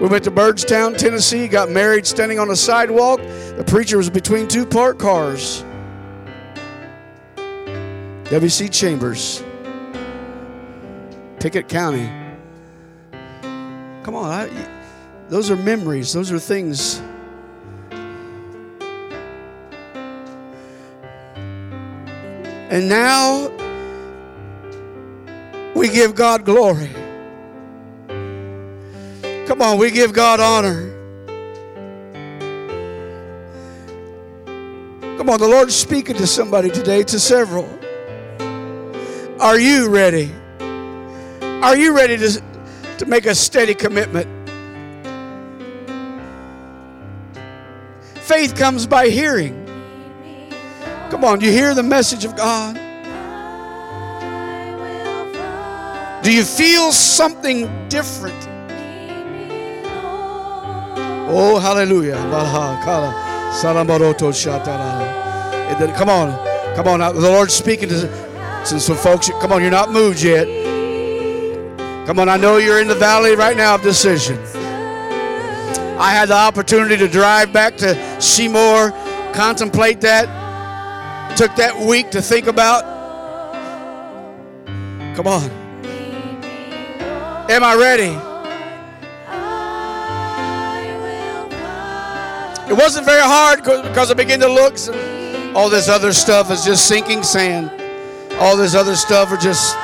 We 0.00 0.08
went 0.08 0.24
to 0.24 0.30
Byrdstown, 0.30 0.96
Tennessee, 0.96 1.48
got 1.48 1.68
married 1.70 2.06
standing 2.06 2.38
on 2.38 2.48
a 2.48 2.56
sidewalk. 2.56 3.20
The 3.20 3.64
preacher 3.66 3.98
was 3.98 4.08
between 4.08 4.48
two 4.48 4.64
parked 4.64 5.00
cars. 5.00 5.66
W.C. 8.30 8.70
Chambers, 8.70 9.44
Pickett 11.40 11.68
County. 11.68 12.10
Come 14.02 14.14
on, 14.14 14.30
I, 14.30 14.77
those 15.28 15.50
are 15.50 15.56
memories, 15.56 16.12
those 16.14 16.32
are 16.32 16.38
things. 16.38 17.02
And 22.70 22.88
now 22.88 23.50
we 25.74 25.88
give 25.88 26.14
God 26.14 26.44
glory. 26.44 26.90
Come 29.46 29.60
on, 29.60 29.78
we 29.78 29.90
give 29.90 30.12
God 30.14 30.40
honor. 30.40 30.94
Come 35.18 35.28
on, 35.28 35.38
the 35.40 35.48
Lord's 35.48 35.74
speaking 35.74 36.16
to 36.16 36.26
somebody 36.26 36.70
today, 36.70 37.02
to 37.02 37.20
several. 37.20 37.68
Are 39.40 39.58
you 39.58 39.90
ready? 39.90 40.32
Are 41.62 41.76
you 41.76 41.94
ready 41.94 42.16
to, 42.16 42.42
to 42.96 43.06
make 43.06 43.26
a 43.26 43.34
steady 43.34 43.74
commitment 43.74 44.37
Faith 48.38 48.54
comes 48.54 48.86
by 48.86 49.08
hearing. 49.08 49.66
Come 51.10 51.24
on, 51.24 51.40
do 51.40 51.46
you 51.46 51.50
hear 51.50 51.74
the 51.74 51.82
message 51.82 52.24
of 52.24 52.36
God? 52.36 52.76
Do 56.22 56.32
you 56.32 56.44
feel 56.44 56.92
something 56.92 57.88
different? 57.88 58.38
Oh, 61.28 61.58
hallelujah. 61.60 62.14
Come 62.14 62.32
on. 66.08 66.76
Come 66.76 66.86
on. 66.86 67.00
The 67.00 67.20
Lord's 67.20 67.54
speaking 67.54 67.88
to 67.88 68.08
some 68.64 68.96
folks. 68.96 69.28
Come 69.40 69.50
on, 69.50 69.62
you're 69.62 69.72
not 69.72 69.90
moved 69.90 70.22
yet. 70.22 70.46
Come 72.06 72.20
on, 72.20 72.28
I 72.28 72.36
know 72.36 72.58
you're 72.58 72.80
in 72.80 72.86
the 72.86 72.94
valley 72.94 73.34
right 73.34 73.56
now 73.56 73.74
of 73.74 73.82
decision. 73.82 74.38
I 75.98 76.12
had 76.12 76.28
the 76.28 76.36
opportunity 76.36 76.96
to 76.96 77.08
drive 77.08 77.52
back 77.52 77.76
to 77.78 78.20
Seymour, 78.20 78.92
contemplate 79.32 80.00
that. 80.02 80.26
Took 81.36 81.56
that 81.56 81.76
week 81.76 82.10
to 82.12 82.22
think 82.22 82.46
about. 82.46 82.84
Come 85.16 85.26
on. 85.26 85.50
Am 87.50 87.64
I 87.64 87.74
ready? 87.74 88.16
It 92.70 92.76
wasn't 92.76 93.06
very 93.06 93.22
hard 93.22 93.64
because 93.64 94.10
I 94.10 94.14
began 94.14 94.38
to 94.40 94.48
look. 94.48 94.76
All 95.56 95.68
this 95.68 95.88
other 95.88 96.12
stuff 96.12 96.50
is 96.52 96.64
just 96.64 96.86
sinking 96.86 97.24
sand. 97.24 97.72
All 98.34 98.56
this 98.56 98.76
other 98.76 98.94
stuff 98.94 99.32
are 99.32 99.36
just 99.36 99.74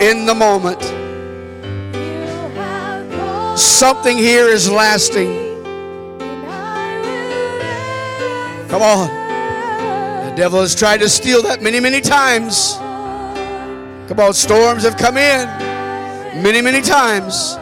in 0.00 0.26
the 0.26 0.34
moment. 0.36 0.97
Something 3.58 4.16
here 4.16 4.46
is 4.46 4.70
lasting. 4.70 5.32
Come 8.68 8.82
on. 8.82 9.08
The 10.28 10.34
devil 10.36 10.60
has 10.60 10.76
tried 10.76 10.98
to 10.98 11.08
steal 11.08 11.42
that 11.42 11.60
many, 11.60 11.80
many 11.80 12.00
times. 12.00 12.74
Come 14.08 14.20
on, 14.20 14.32
storms 14.32 14.84
have 14.84 14.96
come 14.96 15.16
in 15.16 15.46
many, 16.42 16.60
many 16.60 16.80
times. 16.80 17.56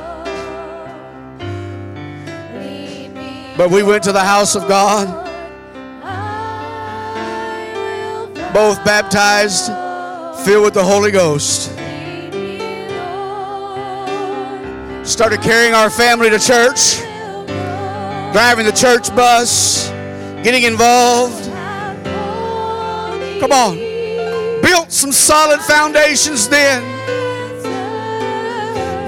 But 3.57 3.71
we 3.71 3.83
went 3.83 4.05
to 4.05 4.13
the 4.13 4.21
house 4.21 4.55
of 4.55 4.69
God, 4.69 5.07
both 8.53 8.85
baptized, 8.85 9.67
filled 10.45 10.65
with 10.65 10.75
the 10.75 10.85
Holy 10.85 11.11
Ghost. 11.11 11.76
Started 15.07 15.41
carrying 15.41 15.73
our 15.73 15.89
family 15.89 16.29
to 16.31 16.39
church, 16.39 16.99
driving 18.33 18.67
the 18.67 18.73
church 18.73 19.15
bus, 19.15 19.89
getting 20.43 20.65
involved. 20.65 21.45
Come 23.41 23.53
on. 23.53 23.77
Built 24.63 24.91
some 24.91 25.13
solid 25.13 25.61
foundations 25.61 26.49
then. 26.49 26.83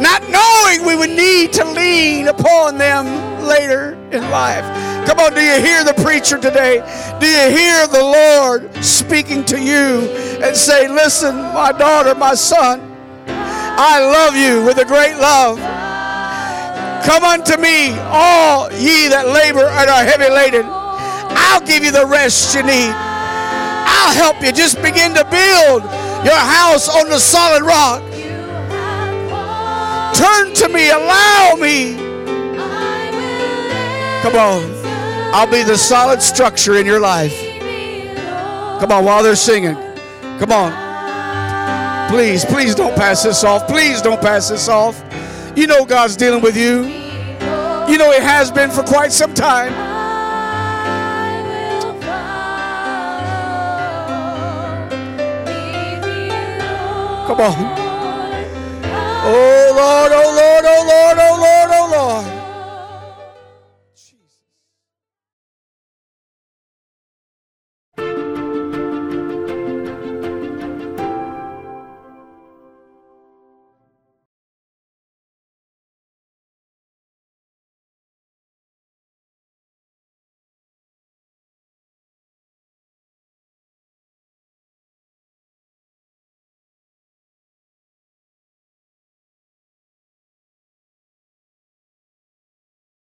Not 0.00 0.22
knowing 0.30 0.86
we 0.86 0.94
would 0.94 1.10
need 1.10 1.52
to 1.54 1.64
lean 1.64 2.28
upon 2.28 2.78
them 2.78 3.42
later 3.44 3.94
in 4.12 4.30
life. 4.30 4.64
Come 5.04 5.18
on, 5.18 5.34
do 5.34 5.40
you 5.40 5.60
hear 5.60 5.82
the 5.82 5.94
preacher 5.94 6.38
today? 6.38 6.78
Do 7.18 7.26
you 7.26 7.50
hear 7.50 7.88
the 7.88 8.02
Lord 8.02 8.84
speaking 8.84 9.44
to 9.46 9.60
you 9.60 10.08
and 10.44 10.56
say, 10.56 10.86
Listen, 10.86 11.34
my 11.34 11.72
daughter, 11.72 12.14
my 12.14 12.36
son, 12.36 12.82
I 13.26 13.98
love 13.98 14.36
you 14.36 14.64
with 14.64 14.78
a 14.78 14.84
great 14.84 15.16
love. 15.16 15.77
Come 17.08 17.24
unto 17.24 17.56
me, 17.56 17.96
all 18.12 18.70
ye 18.70 19.08
that 19.08 19.28
labor 19.32 19.64
and 19.64 19.88
are 19.88 20.04
heavy 20.04 20.28
laden. 20.28 20.66
I'll 20.68 21.64
give 21.64 21.82
you 21.82 21.90
the 21.90 22.04
rest 22.04 22.54
you 22.54 22.62
need. 22.62 22.92
I'll 22.92 24.12
help 24.12 24.42
you. 24.42 24.52
Just 24.52 24.76
begin 24.82 25.14
to 25.14 25.24
build 25.24 25.84
your 26.22 26.36
house 26.36 26.86
on 26.86 27.08
the 27.08 27.18
solid 27.18 27.62
rock. 27.62 28.02
Turn 30.14 30.52
to 30.52 30.68
me, 30.68 30.90
allow 30.90 31.56
me. 31.58 31.96
Come 34.20 34.36
on. 34.36 34.78
I'll 35.32 35.50
be 35.50 35.62
the 35.62 35.78
solid 35.78 36.20
structure 36.20 36.76
in 36.76 36.84
your 36.84 37.00
life. 37.00 37.32
Come 38.80 38.92
on, 38.92 39.06
while 39.06 39.22
they're 39.22 39.34
singing. 39.34 39.76
Come 40.38 40.52
on. 40.52 42.10
Please, 42.10 42.44
please 42.44 42.74
don't 42.74 42.94
pass 42.94 43.22
this 43.22 43.44
off. 43.44 43.66
Please 43.66 44.02
don't 44.02 44.20
pass 44.20 44.50
this 44.50 44.68
off. 44.68 45.02
You 45.58 45.66
know 45.66 45.84
God's 45.84 46.16
dealing 46.16 46.40
with 46.40 46.56
you. 46.56 46.84
You 47.90 47.98
know 47.98 48.12
He 48.12 48.20
has 48.20 48.52
been 48.52 48.70
for 48.70 48.84
quite 48.84 49.10
some 49.10 49.34
time. 49.34 49.72
Come 57.26 57.40
on. 57.40 57.56
Oh 59.30 59.72
lord 59.74 60.12
oh 60.12 60.30
Lord, 60.38 60.64
oh 60.64 60.84
Lord, 60.86 61.18
oh 61.18 61.57